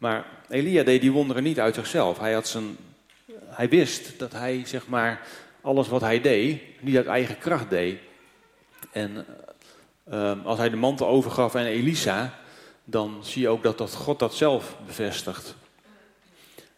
[0.01, 2.19] Maar Elia deed die wonderen niet uit zichzelf.
[2.19, 2.77] Hij, had zijn,
[3.45, 5.21] hij wist dat hij zeg maar,
[5.61, 7.99] alles wat hij deed, niet uit eigen kracht deed.
[8.91, 9.25] En
[10.11, 12.39] uh, als hij de mantel overgaf aan Elisa,
[12.83, 15.55] dan zie je ook dat, dat God dat zelf bevestigt.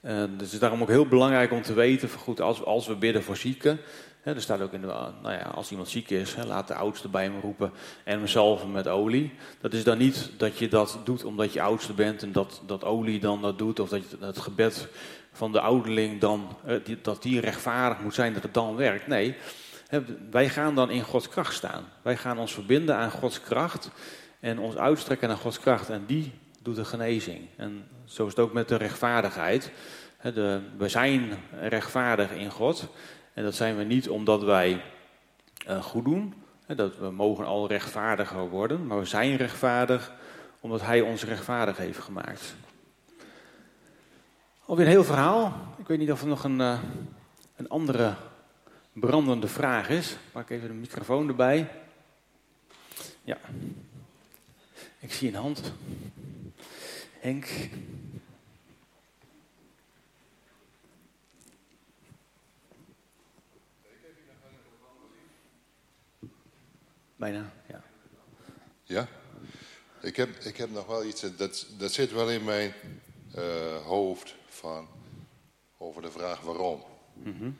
[0.02, 2.96] Uh, dus het is daarom ook heel belangrijk om te weten, goed, als, als we
[2.96, 3.80] bidden voor zieken,
[4.24, 4.88] er staat ook in de,
[5.22, 7.72] nou ja, als iemand ziek is, laat de oudste bij hem roepen
[8.04, 9.34] en hem zalven met olie.
[9.62, 12.84] Dat is dan niet dat je dat doet omdat je oudste bent en dat, dat
[12.84, 14.88] olie dan dat doet, of dat het gebed
[15.32, 16.58] van de ouderling dan,
[17.02, 19.08] dat die rechtvaardig moet zijn, dat het dan werkt.
[19.08, 19.36] Nee,
[20.32, 21.84] wij gaan dan in Gods kracht staan.
[22.02, 23.92] Wij gaan ons verbinden aan Gods kracht
[24.40, 27.48] en ons uitstrekken naar Gods kracht en die doet de genezing.
[27.56, 29.72] En zo is het ook met de rechtvaardigheid.
[30.34, 32.88] De, we zijn rechtvaardig in God.
[33.34, 34.82] En dat zijn we niet omdat wij
[35.68, 36.34] uh, goed doen.
[36.68, 38.88] Dat we mogen al rechtvaardiger worden.
[38.88, 40.12] Maar we zijn rechtvaardig
[40.60, 42.56] omdat Hij ons rechtvaardig heeft gemaakt.
[44.66, 45.54] Alweer een heel verhaal.
[45.78, 46.80] Ik weet niet of er nog een uh,
[47.56, 48.16] een andere
[48.94, 50.18] brandende vraag is.
[50.32, 51.70] Pak even de microfoon erbij.
[53.24, 53.38] Ja.
[55.00, 55.74] Ik zie een hand.
[57.20, 57.70] Henk.
[67.24, 67.84] Bijna, ja.
[68.84, 69.08] Ja?
[70.02, 72.74] Ik heb, ik heb nog wel iets, dat, dat zit wel in mijn
[73.36, 74.88] uh, hoofd van,
[75.78, 76.84] over de vraag waarom.
[77.14, 77.58] Mm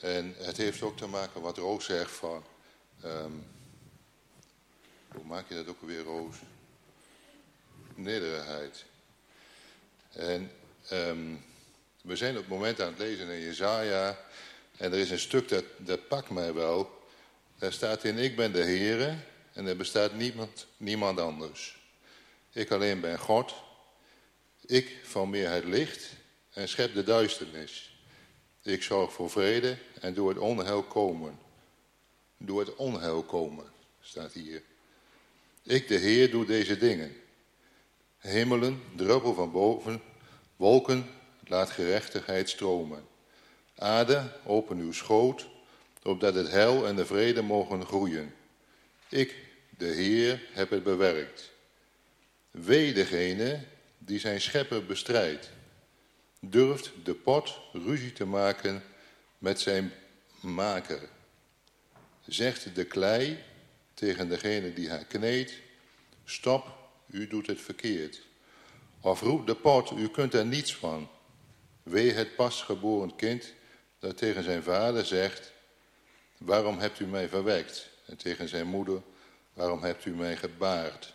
[0.00, 2.44] En het heeft ook te maken wat Roos zegt van,
[3.04, 3.46] um,
[5.08, 6.36] hoe maak je dat ook weer Roos?
[7.94, 8.84] Nederigheid.
[10.12, 10.50] En
[10.92, 11.44] um,
[12.02, 14.18] we zijn op het moment aan het lezen in Jezaja
[14.76, 16.95] en er is een stuk dat, dat pakt mij wel.
[17.58, 19.16] Daar staat in, ik ben de Heere
[19.52, 21.78] en er bestaat niemand, niemand anders.
[22.52, 23.54] Ik alleen ben God.
[24.66, 26.10] Ik formeer het licht
[26.52, 27.98] en schep de duisternis.
[28.62, 31.38] Ik zorg voor vrede en doe het onheil komen.
[32.36, 33.64] Doe het onheil komen,
[34.00, 34.62] staat hier.
[35.62, 37.16] Ik, de Heer, doe deze dingen.
[38.18, 40.02] Hemelen, druppel van boven,
[40.56, 41.10] wolken,
[41.46, 43.06] laat gerechtigheid stromen.
[43.76, 45.46] Aarde, open uw schoot,
[46.06, 48.34] opdat het heil en de vrede mogen groeien.
[49.08, 49.34] Ik,
[49.78, 51.50] de Heer, heb het bewerkt.
[52.50, 53.64] Wee degene
[53.98, 55.50] die zijn schepper bestrijdt.
[56.40, 58.82] Durft de pot ruzie te maken
[59.38, 59.92] met zijn
[60.40, 61.08] maker.
[62.26, 63.38] Zegt de klei
[63.94, 65.52] tegen degene die haar kneedt,
[66.24, 66.76] stop,
[67.10, 68.22] u doet het verkeerd.
[69.00, 71.08] Of roept de pot, u kunt er niets van.
[71.82, 73.52] Wee het pasgeboren kind
[73.98, 75.52] dat tegen zijn vader zegt,
[76.38, 77.88] waarom hebt u mij verwekt?
[78.06, 79.02] En tegen zijn moeder,
[79.52, 81.14] waarom hebt u mij gebaard?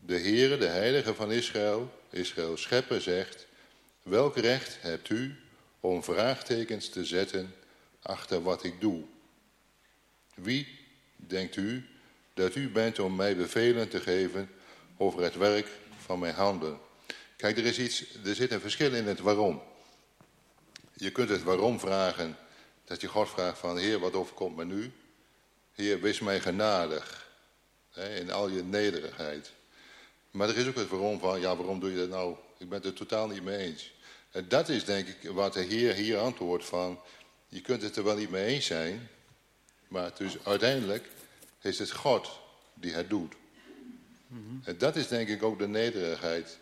[0.00, 3.46] De Heere, de Heilige van Israël, Israël schepper, zegt,
[4.02, 5.36] welk recht hebt u
[5.80, 7.54] om vraagtekens te zetten
[8.02, 9.02] achter wat ik doe?
[10.34, 10.78] Wie,
[11.16, 11.86] denkt u,
[12.34, 14.50] dat u bent om mij bevelen te geven
[14.96, 16.78] over het werk van mijn handen?
[17.36, 19.62] Kijk, er, is iets, er zit een verschil in het waarom.
[20.92, 22.36] Je kunt het waarom vragen,
[22.86, 24.92] dat je God vraagt van, Heer, wat overkomt me nu?
[25.72, 27.30] Heer, wees mij genadig,
[27.90, 29.52] hè, in al je nederigheid.
[30.30, 32.36] Maar er is ook het waarom van, ja, waarom doe je dat nou?
[32.58, 33.94] Ik ben het er totaal niet mee eens.
[34.30, 37.00] En dat is denk ik wat de Heer hier antwoordt van,
[37.48, 39.08] je kunt het er wel niet mee eens zijn,
[39.88, 41.08] maar dus uiteindelijk
[41.60, 42.30] is het God
[42.74, 43.34] die het doet.
[44.26, 44.40] Mhm.
[44.64, 46.58] En dat is denk ik ook de nederigheid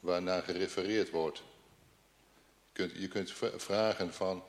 [0.00, 1.42] waarnaar gerefereerd wordt.
[2.72, 4.42] Je kunt, je kunt vragen van,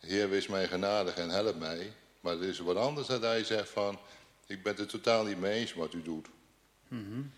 [0.00, 1.92] Heer, wees mij genadig en help mij.
[2.20, 3.98] Maar er is wat anders dat hij zegt van,
[4.46, 6.26] ik ben het totaal niet mee eens wat u doet.
[6.88, 7.32] Mm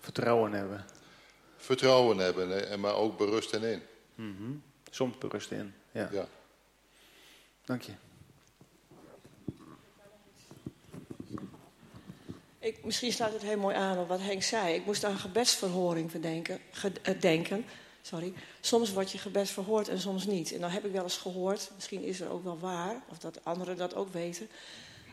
[0.00, 0.84] Vertrouwen hebben.
[1.56, 3.82] Vertrouwen hebben, en maar ook berusten in.
[4.14, 6.08] Mm Soms berusten in, ja.
[6.12, 6.28] ja.
[7.64, 7.92] Dank je.
[12.58, 14.74] Ik, misschien sluit het heel mooi aan op wat Henk zei.
[14.74, 16.60] Ik moest aan gebedsverhoring verdenken,
[17.02, 17.64] eh, denken.
[18.02, 18.32] Sorry.
[18.60, 20.52] Soms wordt je gebed verhoord en soms niet.
[20.52, 23.44] En dan heb ik wel eens gehoord, misschien is er ook wel waar, of dat
[23.44, 24.48] anderen dat ook weten.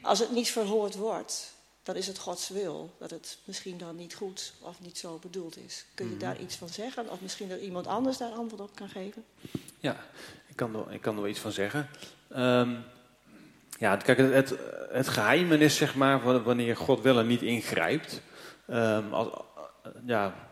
[0.01, 2.95] Als het niet verhoord wordt, dan is het Gods wil.
[2.97, 5.85] Dat het misschien dan niet goed of niet zo bedoeld is.
[5.93, 6.21] Kun je mhm.
[6.21, 7.09] daar iets van zeggen?
[7.09, 9.25] Of misschien dat iemand anders daar antwoord op kan geven?
[9.79, 10.05] Ja,
[10.47, 11.89] ik kan er, ik kan er wel iets van zeggen.
[12.35, 12.83] Um,
[13.79, 18.21] ja, kijk, het, het, het geheimen is zeg maar wanneer God wel en niet ingrijpt.
[18.69, 19.27] Um, als,
[20.05, 20.48] ja.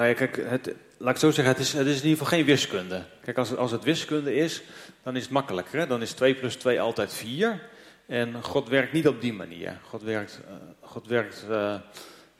[0.00, 2.38] Nou ja, kijk, het, laat ik zo zeggen, het is, het is in ieder geval
[2.38, 3.02] geen wiskunde.
[3.22, 4.62] Kijk, als, als het wiskunde is,
[5.02, 5.88] dan is het makkelijker.
[5.88, 7.62] Dan is 2 plus 2 altijd 4.
[8.06, 9.80] En God werkt niet op die manier.
[9.82, 11.74] God werkt, uh, God werkt, uh,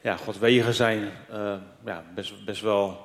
[0.00, 2.98] ja, God wegen zijn uh, ja, best, best wel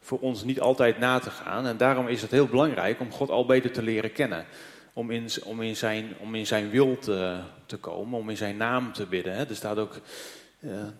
[0.00, 1.66] voor ons niet altijd na te gaan.
[1.66, 4.44] En daarom is het heel belangrijk om God al beter te leren kennen.
[4.92, 8.56] Om in, om in, zijn, om in zijn wil te, te komen, om in zijn
[8.56, 9.34] naam te bidden.
[9.34, 9.44] Hè.
[9.44, 9.94] Er staat ook,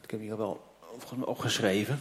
[0.02, 0.78] ik heb hier wel
[1.24, 2.00] opgeschreven.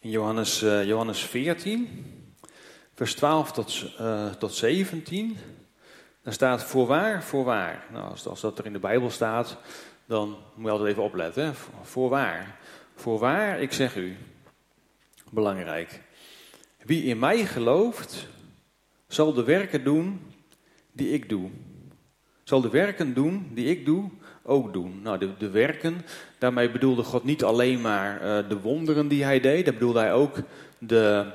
[0.00, 2.04] In Johannes, uh, Johannes 14,
[2.94, 5.36] vers 12 tot, uh, tot 17,
[6.22, 7.84] daar staat voorwaar, voorwaar.
[7.92, 9.56] Nou, als, als dat er in de Bijbel staat,
[10.06, 11.54] dan moet je altijd even opletten.
[11.82, 12.58] Voorwaar.
[12.94, 14.16] Voorwaar, ik zeg u,
[15.30, 16.00] belangrijk.
[16.84, 18.26] Wie in mij gelooft,
[19.06, 20.32] zal de werken doen
[20.92, 21.50] die ik doe.
[22.50, 24.10] Zal de werken doen die ik doe,
[24.42, 25.00] ook doen.
[25.02, 26.02] Nou, de, de werken,
[26.38, 30.12] daarmee bedoelde God niet alleen maar uh, de wonderen die hij deed, daar bedoelde hij
[30.12, 30.36] ook
[30.78, 31.26] de,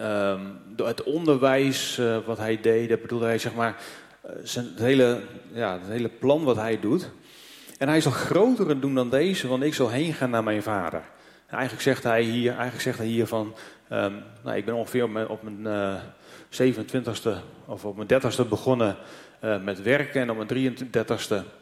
[0.00, 3.76] um, het onderwijs uh, wat hij deed, daar bedoelde hij zeg maar
[4.26, 5.20] uh, zijn, het, hele,
[5.52, 7.10] ja, het hele plan wat hij doet.
[7.78, 11.02] En hij zal grotere doen dan deze, want ik zal heen gaan naar mijn vader.
[11.46, 13.54] Eigenlijk zegt hij hier, eigenlijk zegt hij hier van,
[13.90, 17.30] um, nou, ik ben ongeveer op mijn, op mijn uh, 27ste
[17.66, 18.96] of op mijn 30ste begonnen
[19.44, 21.60] uh, met werken en op mijn 33ste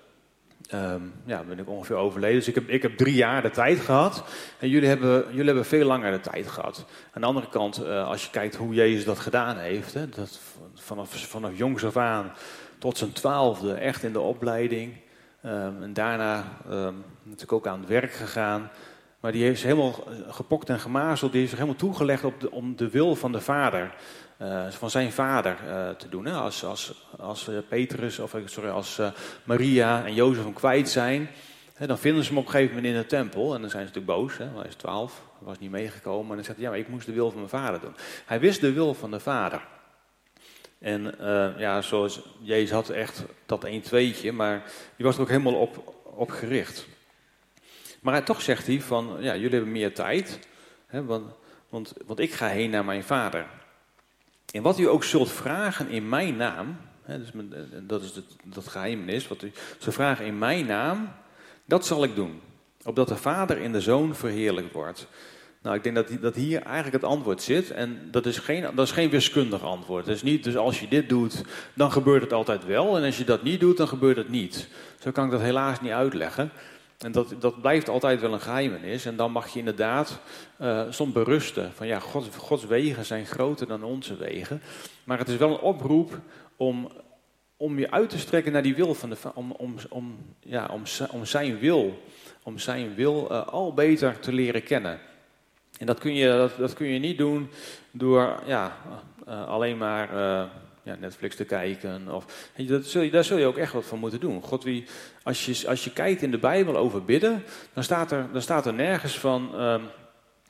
[0.75, 2.37] um, ja, ben ik ongeveer overleden.
[2.37, 4.25] Dus ik heb, ik heb drie jaar de tijd gehad.
[4.59, 6.85] En jullie hebben, jullie hebben veel langer de tijd gehad.
[7.13, 10.41] Aan de andere kant, uh, als je kijkt hoe Jezus dat gedaan heeft, hè, dat
[10.75, 12.33] vanaf, vanaf jongs af aan
[12.79, 14.93] tot zijn twaalfde echt in de opleiding.
[15.45, 18.71] Um, en daarna um, natuurlijk ook aan het werk gegaan.
[19.21, 21.31] Maar die heeft zich helemaal gepokt en gemazeld.
[21.31, 23.95] Die heeft zich helemaal toegelegd op de, om de wil van de vader.
[24.43, 26.27] Uh, van zijn vader uh, te doen.
[26.27, 26.33] Hè?
[26.33, 29.01] Als, als, als uh, Petrus, of sorry, als
[29.45, 31.31] Maria en Jozef hem kwijt zijn,
[31.75, 33.55] hè, dan vinden ze hem op een gegeven moment in de tempel.
[33.55, 34.59] En dan zijn ze natuurlijk boos, hè?
[34.59, 36.29] hij is twaalf, was niet meegekomen.
[36.29, 37.95] En dan zegt hij, ja, maar ik moest de wil van mijn vader doen.
[38.27, 39.63] Hij wist de wil van de vader.
[40.79, 41.15] En
[41.59, 44.63] ja, zoals Jezus had echt dat een tweetje, maar
[44.97, 46.87] die was er ook helemaal op, op gericht.
[48.01, 50.39] Maar hij, toch zegt hij van, ja, jullie hebben meer tijd,
[50.87, 51.33] hè, want,
[51.69, 53.47] want, want ik ga heen naar mijn vader.
[54.51, 57.31] En wat u ook zult vragen in mijn naam, hè, dus
[57.83, 61.13] dat is het, dat geheimnis, wat u zult vragen in mijn naam,
[61.65, 62.41] dat zal ik doen.
[62.85, 65.09] Opdat de vader in de zoon verheerlijkt wordt.
[65.63, 67.71] Nou, ik denk dat, dat hier eigenlijk het antwoord zit.
[67.71, 70.07] En dat is geen, dat is geen wiskundig antwoord.
[70.07, 71.43] Het is niet, dus als je dit doet,
[71.75, 72.97] dan gebeurt het altijd wel.
[72.97, 74.69] En als je dat niet doet, dan gebeurt het niet.
[74.99, 76.51] Zo kan ik dat helaas niet uitleggen.
[77.01, 79.05] En dat, dat blijft altijd wel een geheimenis.
[79.05, 80.21] En dan mag je inderdaad
[80.61, 81.73] uh, soms berusten.
[81.73, 81.99] Van ja,
[82.37, 84.63] Gods, wegen zijn groter dan onze wegen.
[85.05, 86.19] Maar het is wel een oproep
[86.57, 86.91] om,
[87.57, 90.83] om je uit te strekken naar die wil van de om, om, om, ja, om,
[91.11, 92.03] om zijn wil.
[92.43, 95.01] Om zijn wil uh, al beter te leren kennen.
[95.79, 97.51] En dat kun je, dat, dat kun je niet doen
[97.91, 98.77] door ja,
[99.29, 100.09] uh, alleen maar
[100.99, 102.15] Netflix te kijken.
[102.15, 104.43] Of, dat je, daar zul je ook echt wat van moeten doen.
[104.43, 104.85] God, wie,
[105.23, 108.67] als, je, als je kijkt in de Bijbel over bidden, dan staat er, dan staat
[108.67, 109.75] er nergens van, uh,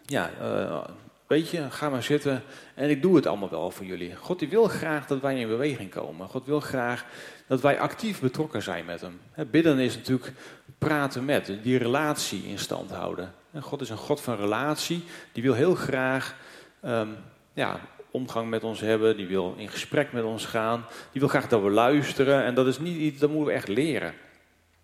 [0.07, 0.85] ja, uh,
[1.27, 2.43] weet je, ga maar zitten
[2.75, 4.17] en ik doe het allemaal wel voor jullie.
[4.17, 6.29] God die wil graag dat wij in beweging komen.
[6.29, 7.05] God wil graag
[7.47, 9.21] dat wij actief betrokken zijn met hem.
[9.51, 10.33] bidden is natuurlijk
[10.79, 13.35] praten met, die relatie in stand houden.
[13.61, 16.37] God is een God van relatie, die wil heel graag
[16.85, 17.17] um,
[17.53, 21.49] ja, omgang met ons hebben, die wil in gesprek met ons gaan, die wil graag
[21.49, 24.15] dat we luisteren en dat is niet iets, dat moeten we echt leren.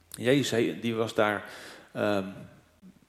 [0.09, 1.45] Jezus die was daar,
[1.97, 2.35] um,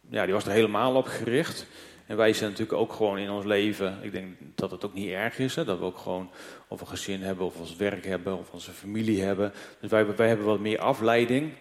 [0.10, 1.66] ja, die was er helemaal op gericht.
[2.06, 5.10] En wij zijn natuurlijk ook gewoon in ons leven, ik denk dat het ook niet
[5.10, 6.30] erg is, hè, dat we ook gewoon
[6.68, 9.54] of een gezin hebben, of ons werk hebben, of onze familie hebben.
[9.80, 11.54] Dus wij, wij hebben wat meer afleiding.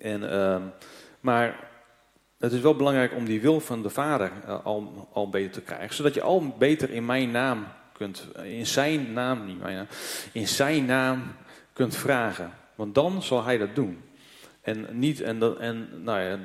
[0.00, 0.72] En, um,
[1.20, 1.67] maar
[2.38, 5.60] het is wel belangrijk om die wil van de Vader uh, al, al beter te
[5.60, 5.94] krijgen.
[5.94, 9.86] Zodat je al beter in mijn naam kunt, in zijn naam, niet mijn naam,
[10.32, 11.22] in zijn naam
[11.72, 12.52] kunt vragen.
[12.74, 14.02] Want dan zal hij dat doen.
[14.62, 16.38] En, niet, en, en nou ja,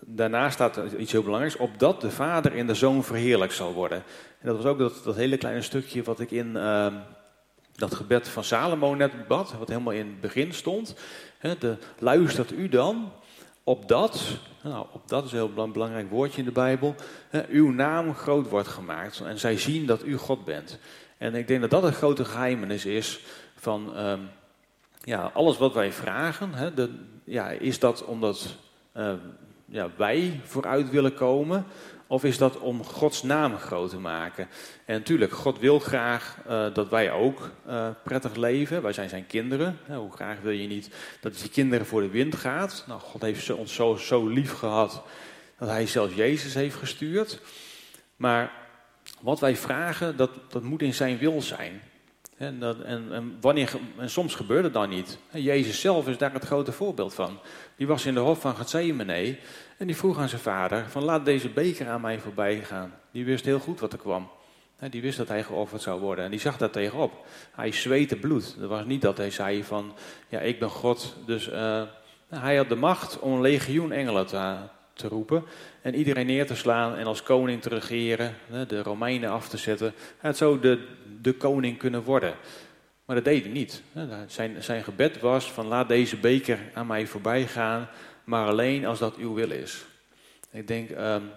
[0.00, 1.56] daarna staat er iets heel belangrijks.
[1.56, 4.02] Opdat de Vader in de Zoon verheerlijk zal worden.
[4.40, 6.86] En dat was ook dat, dat hele kleine stukje wat ik in uh,
[7.74, 9.54] dat gebed van Salomo net bad.
[9.58, 10.94] Wat helemaal in het begin stond.
[11.58, 13.12] De, luistert u dan
[13.68, 14.22] opdat,
[14.62, 16.94] nou, opdat is een heel belangrijk woordje in de Bijbel,
[17.28, 20.78] hè, uw naam groot wordt gemaakt en zij zien dat u God bent.
[21.18, 23.20] En ik denk dat dat een grote geheimenis is
[23.54, 24.28] van um,
[25.04, 26.54] ja, alles wat wij vragen.
[26.54, 26.90] Hè, de,
[27.24, 28.56] ja, is dat omdat
[28.96, 29.12] uh,
[29.64, 31.64] ja, wij vooruit willen komen?
[32.10, 34.48] Of is dat om Gods naam groot te maken?
[34.84, 38.82] En natuurlijk, God wil graag uh, dat wij ook uh, prettig leven.
[38.82, 39.78] Wij zijn zijn kinderen.
[39.86, 40.90] hoe graag wil je niet
[41.20, 42.84] dat je kinderen voor de wind gaat?
[42.86, 45.02] Nou, God heeft ons zo, zo lief gehad
[45.58, 47.40] dat hij zelfs Jezus heeft gestuurd.
[48.16, 48.52] Maar
[49.20, 51.80] wat wij vragen, dat, dat moet in zijn wil zijn.
[52.36, 53.72] En, dat, en, wanneer,
[54.04, 55.18] soms gebeurt het dan niet.
[55.30, 57.38] Jezus zelf is daar het grote voorbeeld van.
[57.76, 59.36] Die was in de hof van Gethsemane
[59.78, 62.94] en die vroeg aan zijn vader van laat deze beker aan mij voorbij gaan.
[63.10, 64.28] Die wist heel goed wat er kwam.
[64.90, 67.26] Die wist dat hij geofferd zou worden en die zag daar tegenop.
[67.52, 68.56] Hij zweette bloed.
[68.58, 69.94] Het was niet dat hij zei van
[70.28, 71.16] ja ik ben God.
[71.26, 71.82] Dus uh,
[72.28, 74.56] hij had de macht om een legioen engelen te,
[74.92, 75.44] te roepen
[75.82, 78.34] en iedereen neer te slaan en als koning te regeren,
[78.68, 79.92] de Romeinen af te zetten.
[79.96, 80.86] Hij had zo de,
[81.20, 82.34] de koning kunnen worden.
[83.08, 83.82] Maar dat deed hij niet.
[84.26, 87.88] Zijn, zijn gebed was van laat deze beker aan mij voorbij gaan,
[88.28, 89.84] maar alleen als dat uw wil is.
[90.50, 91.30] Ik denk, um,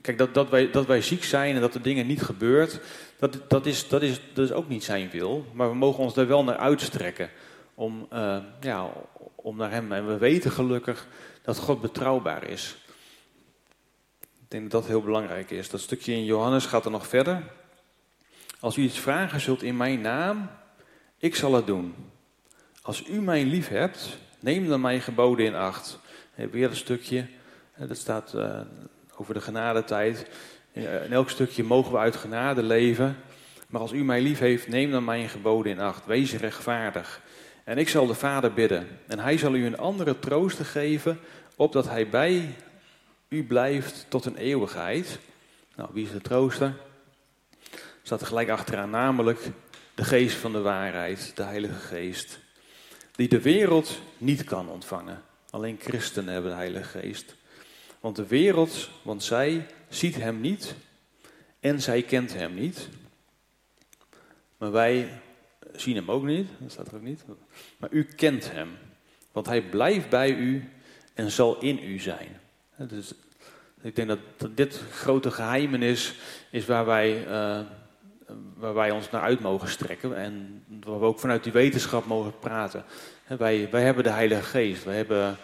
[0.00, 2.80] kijk, dat, dat, wij, dat wij ziek zijn en dat er dingen niet gebeurt,
[3.18, 5.46] dat, dat, is, dat, is, dat is ook niet zijn wil.
[5.52, 7.30] Maar we mogen ons daar wel naar uitstrekken
[7.74, 8.92] om, uh, ja,
[9.34, 9.92] om naar hem.
[9.92, 11.06] En we weten gelukkig
[11.42, 12.76] dat God betrouwbaar is.
[14.20, 15.70] Ik denk dat dat heel belangrijk is.
[15.70, 17.42] Dat stukje in Johannes gaat er nog verder.
[18.60, 20.50] Als u iets vragen zult in mijn naam,
[21.18, 21.94] ik zal het doen.
[22.82, 25.98] Als u mij lief hebt, neem dan mijn geboden in acht.
[26.34, 27.26] Weer een stukje,
[27.76, 28.60] dat staat uh,
[29.16, 30.26] over de genadetijd.
[30.72, 33.16] In elk stukje mogen we uit genade leven.
[33.68, 36.06] Maar als u mij lief heeft, neem dan mijn geboden in acht.
[36.06, 37.20] Wees rechtvaardig.
[37.64, 38.86] En ik zal de Vader bidden.
[39.06, 41.18] En hij zal u een andere trooster geven,
[41.56, 42.54] opdat hij bij
[43.28, 45.18] u blijft tot een eeuwigheid.
[45.76, 46.74] Nou, wie is de trooster?
[48.02, 49.40] Staat er gelijk achteraan, namelijk
[49.94, 52.38] de geest van de waarheid, de Heilige Geest.
[53.16, 55.22] Die de wereld niet kan ontvangen.
[55.50, 57.36] Alleen christenen hebben de Heilige Geest.
[58.00, 60.74] Want de wereld, want zij ziet hem niet
[61.60, 62.88] en zij kent hem niet.
[64.58, 65.08] Maar wij
[65.72, 67.24] zien hem ook niet, dat staat er ook niet.
[67.76, 68.68] Maar u kent hem,
[69.32, 70.70] want hij blijft bij u
[71.14, 72.40] en zal in u zijn.
[72.76, 73.14] Dus
[73.80, 76.14] ik denk dat, dit grote geheimenis
[76.50, 77.60] is waar wij, uh,
[78.56, 80.16] waar wij ons naar uit mogen strekken.
[80.16, 82.84] En waar we ook vanuit die wetenschap mogen praten.
[83.38, 84.84] wij, wij hebben de Heilige Geest.
[84.84, 85.36] We hebben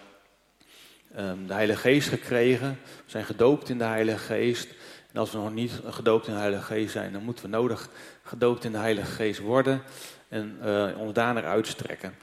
[1.18, 2.78] um, de Heilige Geest gekregen.
[2.84, 4.68] We zijn gedoopt in de Heilige Geest.
[5.12, 7.88] En als we nog niet gedoopt in de Heilige Geest zijn, dan moeten we nodig
[8.22, 9.82] gedoopt in de Heilige Geest worden
[10.28, 12.14] en uh, ons daar naar uitstrekken.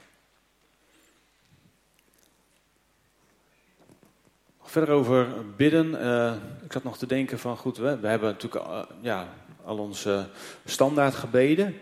[4.62, 5.90] Verder over bidden.
[5.90, 6.34] Uh,
[6.64, 9.28] ik zat nog te denken van goed, we, we hebben natuurlijk uh, ja,
[9.64, 10.26] al onze
[10.64, 11.76] standaard gebeden.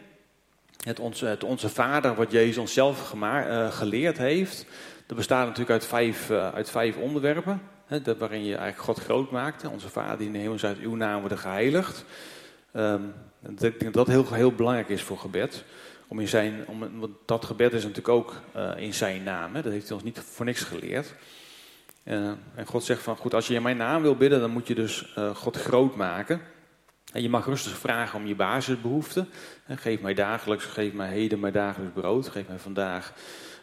[0.78, 4.66] Het onze, het onze Vader, wat Jezus onszelf uh, geleerd heeft.
[5.06, 7.62] Dat bestaat natuurlijk uit vijf, uit vijf onderwerpen.
[7.86, 9.66] Hè, waarin je eigenlijk God groot maakt.
[9.66, 12.04] Onze Vader die in de hemel uit uw naam worden geheiligd.
[12.72, 15.64] Um, ik denk dat dat heel, heel belangrijk is voor gebed.
[16.08, 18.34] Om in zijn, om, want dat gebed is natuurlijk ook
[18.76, 19.54] in zijn naam.
[19.54, 19.62] Hè.
[19.62, 21.14] Dat heeft hij ons niet voor niks geleerd.
[22.04, 24.74] En God zegt van, goed, als je in mijn naam wil bidden, dan moet je
[24.74, 26.40] dus God groot maken.
[27.12, 29.28] En je mag rustig vragen om je basisbehoeften.
[29.68, 32.28] geef mij dagelijks, geef mij heden mijn dagelijks brood.
[32.28, 33.12] Geef mij vandaag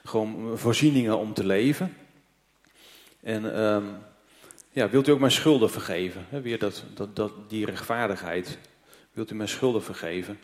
[0.03, 1.97] gewoon voorzieningen om te leven.
[3.23, 3.97] En um,
[4.71, 6.25] ja, wilt u ook mijn schulden vergeven?
[6.29, 8.57] Weer dat, dat, dat, die rechtvaardigheid.
[9.11, 10.39] Wilt u mijn schulden vergeven?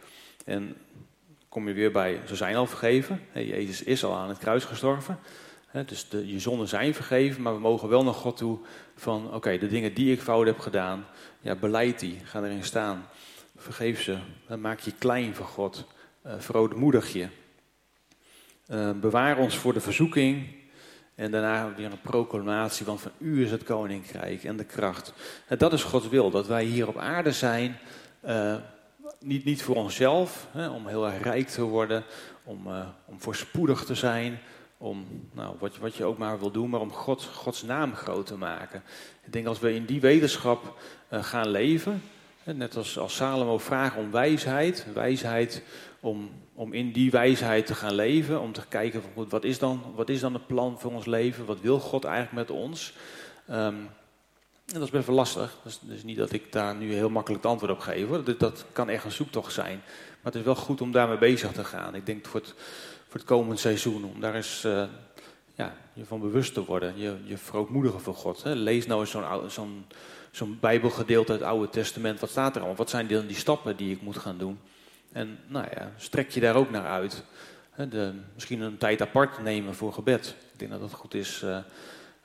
[0.45, 0.75] En
[1.49, 3.21] kom je weer bij, ze zijn al vergeven.
[3.33, 5.19] Jezus is al aan het kruis gestorven
[5.71, 8.59] dus de, je zonden zijn vergeven, maar we mogen wel naar God toe
[8.95, 11.05] van, oké, de dingen die ik fout heb gedaan,
[11.39, 13.07] ja, beleid die, ga erin staan.
[13.57, 14.17] Vergeef ze,
[14.59, 15.87] maak je klein voor God,
[16.25, 17.27] uh, verootmoedig je.
[18.67, 20.47] Uh, bewaar ons voor de verzoeking
[21.15, 25.13] en daarna weer een proclamatie, want van u is het koninkrijk en de kracht.
[25.57, 27.77] Dat is Gods wil, dat wij hier op aarde zijn,
[28.25, 28.55] uh,
[29.19, 32.03] niet, niet voor onszelf, hè, om heel erg rijk te worden,
[32.43, 32.67] om,
[33.05, 34.39] om voorspoedig te zijn,
[34.81, 38.25] om nou, wat, wat je ook maar wil doen, maar om God, Gods naam groot
[38.25, 38.83] te maken.
[39.25, 40.77] Ik denk als we in die wetenschap
[41.09, 42.03] uh, gaan leven,
[42.43, 45.63] net als, als Salomo vraagt om wijsheid, wijsheid
[45.99, 49.59] om, om in die wijsheid te gaan leven, om te kijken van goed, wat is
[49.59, 52.93] dan, wat is dan het plan voor ons leven, wat wil God eigenlijk met ons.
[53.49, 53.89] Um,
[54.65, 57.43] en dat is best wel lastig, dus, dus niet dat ik daar nu heel makkelijk
[57.43, 58.07] het antwoord op geef.
[58.07, 59.81] Dat, dat kan echt een zoektocht zijn.
[60.21, 61.95] Maar het is wel goed om daarmee bezig te gaan.
[61.95, 62.53] Ik denk voor het,
[63.11, 64.03] voor het komend seizoen.
[64.03, 64.83] Om daar eens uh,
[65.55, 66.97] ja, je van bewust te worden.
[66.97, 68.43] Je, je verootmoedigen voor God.
[68.43, 68.53] Hè.
[68.53, 69.85] Lees nou eens zo'n zo'n
[70.31, 72.19] zo'n bijbelgedeelte uit het Oude Testament.
[72.19, 72.77] Wat staat er allemaal?
[72.77, 74.59] Wat zijn dan die stappen die ik moet gaan doen?
[75.11, 77.23] En nou ja, strek je daar ook naar uit.
[77.89, 80.35] De, misschien een tijd apart nemen voor gebed.
[80.53, 81.41] Ik denk dat dat goed is.
[81.45, 81.57] Uh,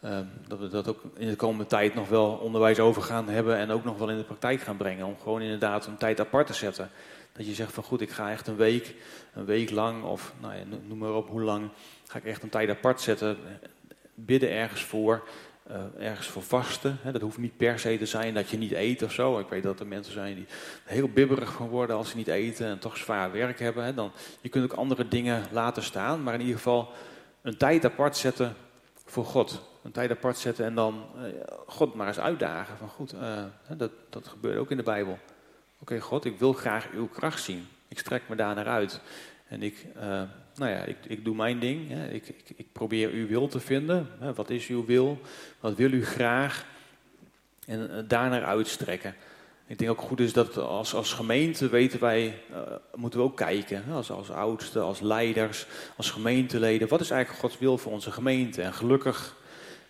[0.04, 0.18] uh,
[0.48, 3.56] dat we dat ook in de komende tijd nog wel onderwijs over gaan hebben.
[3.56, 5.06] En ook nog wel in de praktijk gaan brengen.
[5.06, 6.90] Om gewoon inderdaad een tijd apart te zetten.
[7.36, 8.94] Dat je zegt van goed, ik ga echt een week,
[9.34, 11.68] een week lang of nou ja, noem maar op hoe lang,
[12.06, 13.36] ga ik echt een tijd apart zetten,
[14.14, 15.28] bidden ergens voor,
[15.70, 16.98] uh, ergens voor vasten.
[17.00, 17.12] Hè.
[17.12, 19.38] Dat hoeft niet per se te zijn dat je niet eet of zo.
[19.38, 20.46] Ik weet dat er mensen zijn die
[20.84, 23.84] heel bibberig van worden als ze niet eten en toch zwaar werk hebben.
[23.84, 23.94] Hè.
[23.94, 26.88] Dan, je kunt ook andere dingen laten staan, maar in ieder geval
[27.42, 28.54] een tijd apart zetten
[29.04, 29.62] voor God.
[29.82, 31.22] Een tijd apart zetten en dan uh,
[31.66, 32.76] God maar eens uitdagen.
[32.76, 33.44] Van goed, uh,
[33.76, 35.18] dat, dat gebeurt ook in de Bijbel.
[35.78, 37.66] Oké, God, ik wil graag uw kracht zien.
[37.88, 39.00] Ik strek me daar naar uit.
[39.48, 40.02] En ik, uh,
[40.54, 41.88] nou ja, ik, ik doe mijn ding.
[41.88, 42.08] Hè.
[42.08, 44.08] Ik, ik, ik, probeer uw wil te vinden.
[44.18, 44.34] Hè.
[44.34, 45.20] Wat is uw wil?
[45.60, 46.66] Wat wil u graag?
[47.66, 49.14] En uh, daar naar uitstrekken.
[49.66, 52.58] Ik denk ook goed is dat als, als gemeente weten wij, uh,
[52.94, 53.84] moeten we ook kijken.
[53.84, 53.92] Hè.
[53.92, 55.66] Als, als oudsten, als leiders,
[55.96, 56.88] als gemeenteleden.
[56.88, 58.62] Wat is eigenlijk Gods wil voor onze gemeente?
[58.62, 59.36] En gelukkig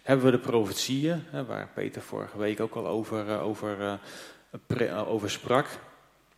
[0.06, 3.92] hebben we de profetieën, waar Peter vorige week ook al over, over eh,
[5.06, 5.66] over sprak.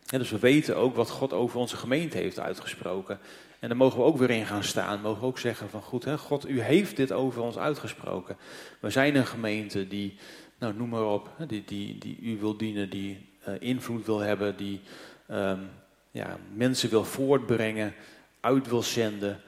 [0.05, 3.19] dus we weten ook wat God over onze gemeente heeft uitgesproken.
[3.59, 5.01] En daar mogen we ook weer in gaan staan.
[5.01, 8.37] Mogen we ook zeggen van goed, hè, God, u heeft dit over ons uitgesproken.
[8.79, 10.17] We zijn een gemeente die,
[10.59, 14.57] nou noem maar op, die, die, die u wil dienen, die uh, invloed wil hebben,
[14.57, 14.81] die
[15.31, 15.69] um,
[16.11, 17.93] ja, mensen wil voortbrengen,
[18.39, 19.41] uit wil zenden.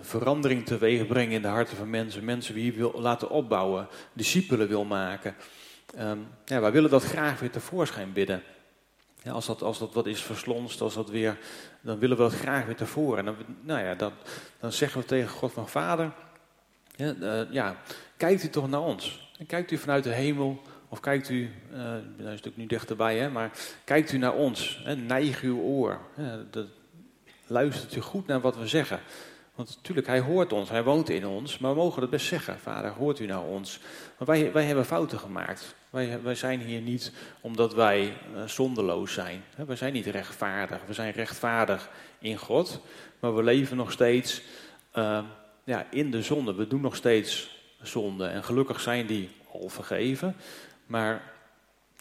[0.00, 2.24] verandering teweeg brengen in de harten van mensen.
[2.24, 5.34] Mensen die wil laten opbouwen, discipelen wil maken.
[5.96, 8.42] Um, ja, wij willen dat graag weer tevoorschijn bidden.
[9.30, 11.38] Als, dat, als dat wat is verslonst, als dat weer,
[11.80, 13.18] dan willen we dat graag weer tevoren.
[13.18, 13.94] En dan, nou ja,
[14.60, 16.12] dan, zeggen we tegen God van Vader,
[16.96, 17.76] ja, uh, ja,
[18.16, 19.32] kijkt u toch naar ons.
[19.46, 23.30] Kijkt u vanuit de hemel, of kijkt u, uh, dat is natuurlijk nu dichterbij, hè,
[23.30, 23.50] maar
[23.84, 24.80] kijkt u naar ons.
[24.84, 26.00] Hè, neig uw oor.
[26.14, 26.66] Hè, dat,
[27.48, 29.00] luistert u goed naar wat we zeggen.
[29.54, 32.58] Want natuurlijk, hij hoort ons, hij woont in ons, maar we mogen het best zeggen.
[32.58, 33.80] Vader, hoort u naar ons?
[34.16, 35.74] Want wij, wij hebben fouten gemaakt.
[35.90, 38.02] Wij, wij zijn hier niet omdat wij
[38.34, 39.42] uh, zondeloos zijn.
[39.66, 40.80] We zijn niet rechtvaardig.
[40.86, 42.80] We zijn rechtvaardig in God,
[43.18, 44.42] maar we leven nog steeds
[44.94, 45.24] uh,
[45.64, 46.54] ja, in de zonde.
[46.54, 48.26] We doen nog steeds zonde.
[48.26, 50.36] En gelukkig zijn die al vergeven.
[50.86, 51.22] Maar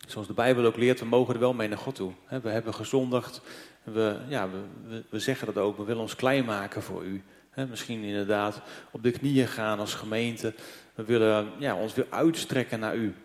[0.08, 2.12] zoals de Bijbel ook leert, we mogen er wel mee naar God toe.
[2.42, 3.42] We hebben gezondigd.
[3.84, 4.50] We, ja,
[4.88, 5.78] we, we zeggen dat ook.
[5.78, 7.24] We willen ons klein maken voor u.
[7.70, 8.62] misschien inderdaad
[8.92, 10.54] op de knieën gaan als gemeente.
[10.96, 13.16] We willen ja, ons weer uitstrekken naar u.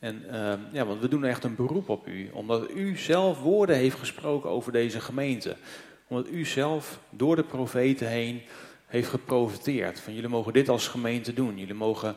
[0.00, 3.76] En uh, ja, want we doen echt een beroep op u, omdat u zelf woorden
[3.76, 5.56] heeft gesproken over deze gemeente.
[6.08, 8.42] Omdat u zelf door de profeten heen
[8.86, 10.00] heeft geprofiteerd.
[10.00, 11.58] Van jullie mogen dit als gemeente doen.
[11.58, 12.16] Jullie mogen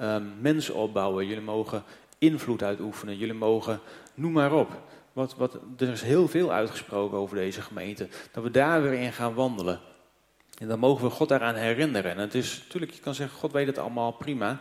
[0.00, 1.26] uh, mensen opbouwen.
[1.26, 1.82] Jullie mogen
[2.18, 3.16] invloed uitoefenen.
[3.16, 3.80] Jullie mogen,
[4.14, 4.82] noem maar op.
[5.12, 8.08] Wat, wat, er is heel veel uitgesproken over deze gemeente.
[8.32, 9.80] Dat we daar weer in gaan wandelen.
[10.58, 12.10] En dan mogen we God daaraan herinneren.
[12.10, 14.58] En het is natuurlijk, je kan zeggen, God weet het allemaal prima.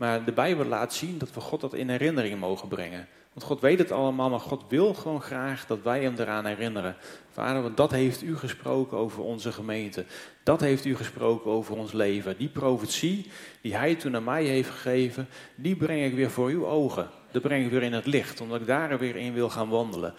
[0.00, 3.08] Maar de Bijbel laat zien dat we God dat in herinnering mogen brengen.
[3.32, 6.96] Want God weet het allemaal, maar God wil gewoon graag dat wij hem eraan herinneren.
[7.30, 10.04] Vader, want dat heeft u gesproken over onze gemeente.
[10.42, 12.36] Dat heeft u gesproken over ons leven.
[12.36, 13.30] Die profetie
[13.60, 17.08] die hij toen aan mij heeft gegeven, die breng ik weer voor uw ogen.
[17.30, 20.14] Dat breng ik weer in het licht, omdat ik daar weer in wil gaan wandelen.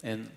[0.00, 0.28] En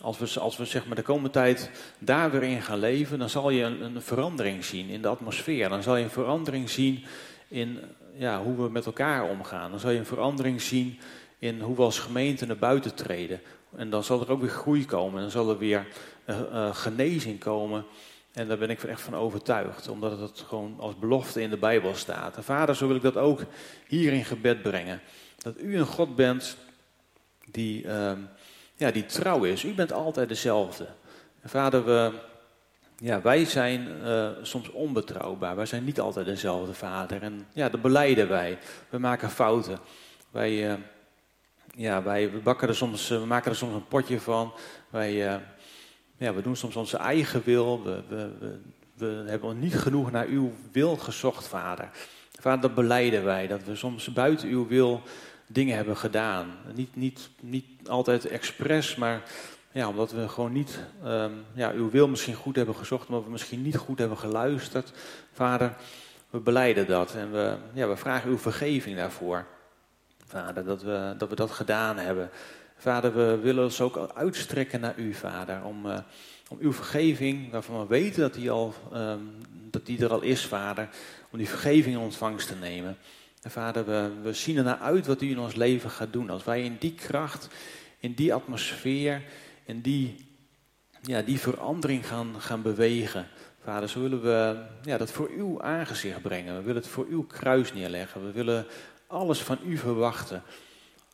[0.00, 3.28] als we, als we zeg maar de komende tijd daar weer in gaan leven, dan
[3.30, 5.68] zal je een, een verandering zien in de atmosfeer.
[5.68, 7.04] Dan zal je een verandering zien
[7.48, 7.78] in
[8.18, 9.70] ja, hoe we met elkaar omgaan.
[9.70, 10.98] Dan zal je een verandering zien
[11.38, 13.40] in hoe we als gemeente naar buiten treden.
[13.76, 15.14] En dan zal er ook weer groei komen.
[15.14, 15.86] En dan zal er weer
[16.26, 17.84] uh, uh, genezing komen.
[18.32, 19.88] En daar ben ik echt van overtuigd.
[19.88, 22.36] Omdat het gewoon als belofte in de Bijbel staat.
[22.36, 23.40] En vader, zo wil ik dat ook
[23.86, 25.00] hier in gebed brengen.
[25.38, 26.56] Dat u een God bent
[27.50, 28.12] die, uh,
[28.74, 29.64] ja, die trouw is.
[29.64, 30.86] U bent altijd dezelfde.
[31.40, 32.12] En vader, we
[32.96, 35.56] ja, wij zijn uh, soms onbetrouwbaar.
[35.56, 37.22] Wij zijn niet altijd dezelfde vader.
[37.22, 38.58] En ja, dat beleiden wij.
[38.88, 39.78] We maken fouten.
[40.30, 40.74] Wij, uh,
[41.74, 44.52] ja, wij bakken er soms, uh, we maken er soms een potje van.
[44.90, 45.12] Wij,
[46.16, 47.82] ja, we doen soms onze eigen wil.
[47.82, 48.58] We, we, we,
[48.94, 51.88] we hebben niet genoeg naar uw wil gezocht, vader.
[52.40, 53.46] Vader, dat beleiden wij.
[53.46, 55.02] Dat we soms buiten uw wil
[55.46, 56.56] dingen hebben gedaan.
[56.74, 59.22] Niet, niet, niet altijd expres, maar
[59.76, 63.30] ja, omdat we gewoon niet um, ja, uw wil misschien goed hebben gezocht, maar we
[63.30, 64.92] misschien niet goed hebben geluisterd.
[65.32, 65.74] Vader,
[66.30, 69.46] we beleiden dat en we, ja, we vragen uw vergeving daarvoor.
[70.26, 72.30] Vader, dat we, dat we dat gedaan hebben.
[72.76, 75.98] Vader, we willen ons ook uitstrekken naar u, Vader, om, uh,
[76.48, 79.30] om uw vergeving, waarvan we weten dat die, al, um,
[79.70, 80.88] dat die er al is, Vader,
[81.30, 82.96] om die vergeving in ontvangst te nemen.
[83.42, 86.30] En Vader, we, we zien ernaar uit wat u in ons leven gaat doen.
[86.30, 87.48] Als wij in die kracht,
[87.98, 89.22] in die atmosfeer,
[89.66, 90.16] en die,
[91.02, 93.28] ja, die verandering gaan, gaan bewegen.
[93.62, 96.56] Vader, zo willen we ja, dat voor uw aangezicht brengen.
[96.56, 98.24] We willen het voor uw kruis neerleggen.
[98.26, 98.66] We willen
[99.06, 100.42] alles van u verwachten.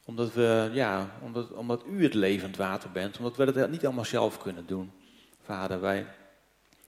[0.05, 3.19] Omdat, we, ja, omdat, omdat u het levend water bent.
[3.19, 4.93] Omdat we dat niet allemaal zelf kunnen doen.
[5.43, 6.07] Vader, wij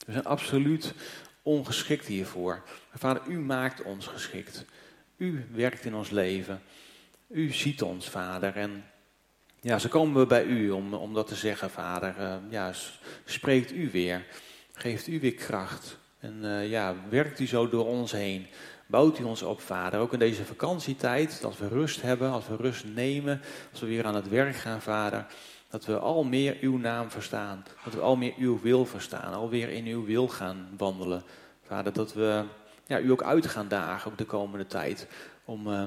[0.07, 0.95] we zijn absoluut
[1.43, 2.63] ongeschikt hiervoor.
[2.95, 4.65] Vader, u maakt ons geschikt.
[5.17, 6.63] U werkt in ons leven.
[7.29, 8.57] U ziet ons, Vader.
[8.57, 8.85] En
[9.65, 12.15] ja, zo komen we bij u om, om dat te zeggen, vader.
[12.19, 12.73] Uh, ja,
[13.25, 14.27] spreekt u weer.
[14.73, 15.99] Geeft u weer kracht.
[16.21, 18.47] En uh, ja, werkt u zo door ons heen.
[18.87, 20.01] Bouwt u ons op, vader.
[20.01, 23.41] Ook in deze vakantietijd, als we rust hebben, als we rust nemen,
[23.71, 25.27] als we weer aan het werk gaan, vader.
[25.71, 27.65] Dat we al meer uw naam verstaan.
[27.85, 29.35] Dat we al meer uw wil verstaan.
[29.35, 31.23] Alweer in uw wil gaan wandelen.
[31.67, 32.45] Vader, dat we
[32.87, 35.07] ja, u ook uit gaan dagen ook de komende tijd.
[35.45, 35.67] Om...
[35.67, 35.83] Uh,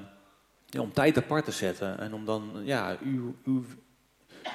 [0.80, 3.65] om tijd apart te zetten en om dan ja, uw, uw,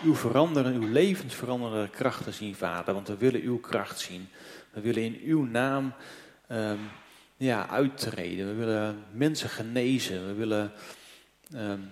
[0.02, 2.94] uw veranderen, uw levensveranderende kracht te zien, Vader.
[2.94, 4.28] Want we willen uw kracht zien.
[4.70, 5.92] We willen in uw naam
[6.48, 6.78] um,
[7.36, 8.46] ja, uittreden.
[8.46, 10.26] We willen mensen genezen.
[10.26, 10.72] We willen
[11.54, 11.90] um,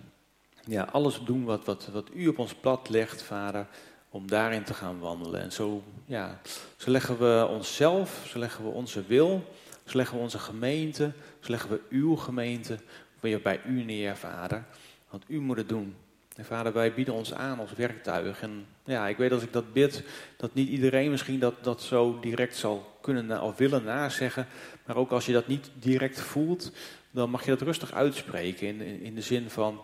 [0.64, 3.66] ja, alles doen wat, wat, wat u op ons pad legt, Vader,
[4.10, 5.40] om daarin te gaan wandelen.
[5.40, 6.40] En zo, ja,
[6.76, 9.44] zo leggen we onszelf, zo leggen we onze wil,
[9.84, 12.78] zo leggen we onze gemeente, zo leggen we uw gemeente
[13.20, 14.64] weer bij u neer, vader.
[15.10, 15.96] Want u moet het doen.
[16.40, 18.42] vader, wij bieden ons aan als werktuig.
[18.42, 20.04] En ja, ik weet als ik dat bid,
[20.36, 24.46] dat niet iedereen misschien dat, dat zo direct zal kunnen of willen nazeggen.
[24.86, 26.72] Maar ook als je dat niet direct voelt,
[27.10, 28.66] dan mag je dat rustig uitspreken.
[28.66, 29.80] In, in, in de zin van,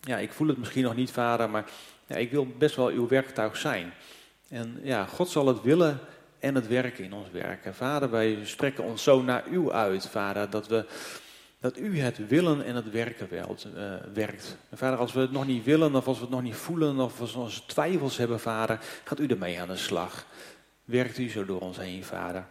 [0.00, 1.70] ja, ik voel het misschien nog niet, vader, maar
[2.06, 3.92] ja, ik wil best wel uw werktuig zijn.
[4.48, 6.00] En ja, God zal het willen
[6.38, 7.74] en het werken in ons werken.
[7.74, 10.86] Vader, wij strekken ons zo naar u uit, vader, dat we
[11.60, 14.56] dat u het willen en het werken wilt, uh, werkt.
[14.68, 17.00] En vader, als we het nog niet willen, of als we het nog niet voelen,
[17.00, 20.26] of als we onze twijfels hebben, vader, gaat u ermee aan de slag.
[20.84, 22.46] Werkt u zo door ons heen, vader.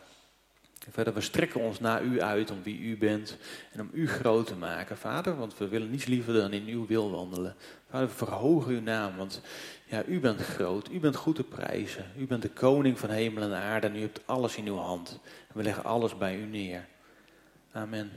[0.86, 3.38] En verder, we strekken ons naar u uit om wie u bent
[3.72, 6.86] en om u groot te maken, vader, want we willen niets liever dan in uw
[6.86, 7.56] wil wandelen.
[7.90, 9.42] Vader, we verhogen uw naam, want
[9.86, 12.06] ja, u bent groot, u bent goed te prijzen.
[12.18, 15.20] U bent de koning van hemel en aarde en u hebt alles in uw hand.
[15.48, 16.88] En we leggen alles bij u neer.
[17.72, 18.12] Amen.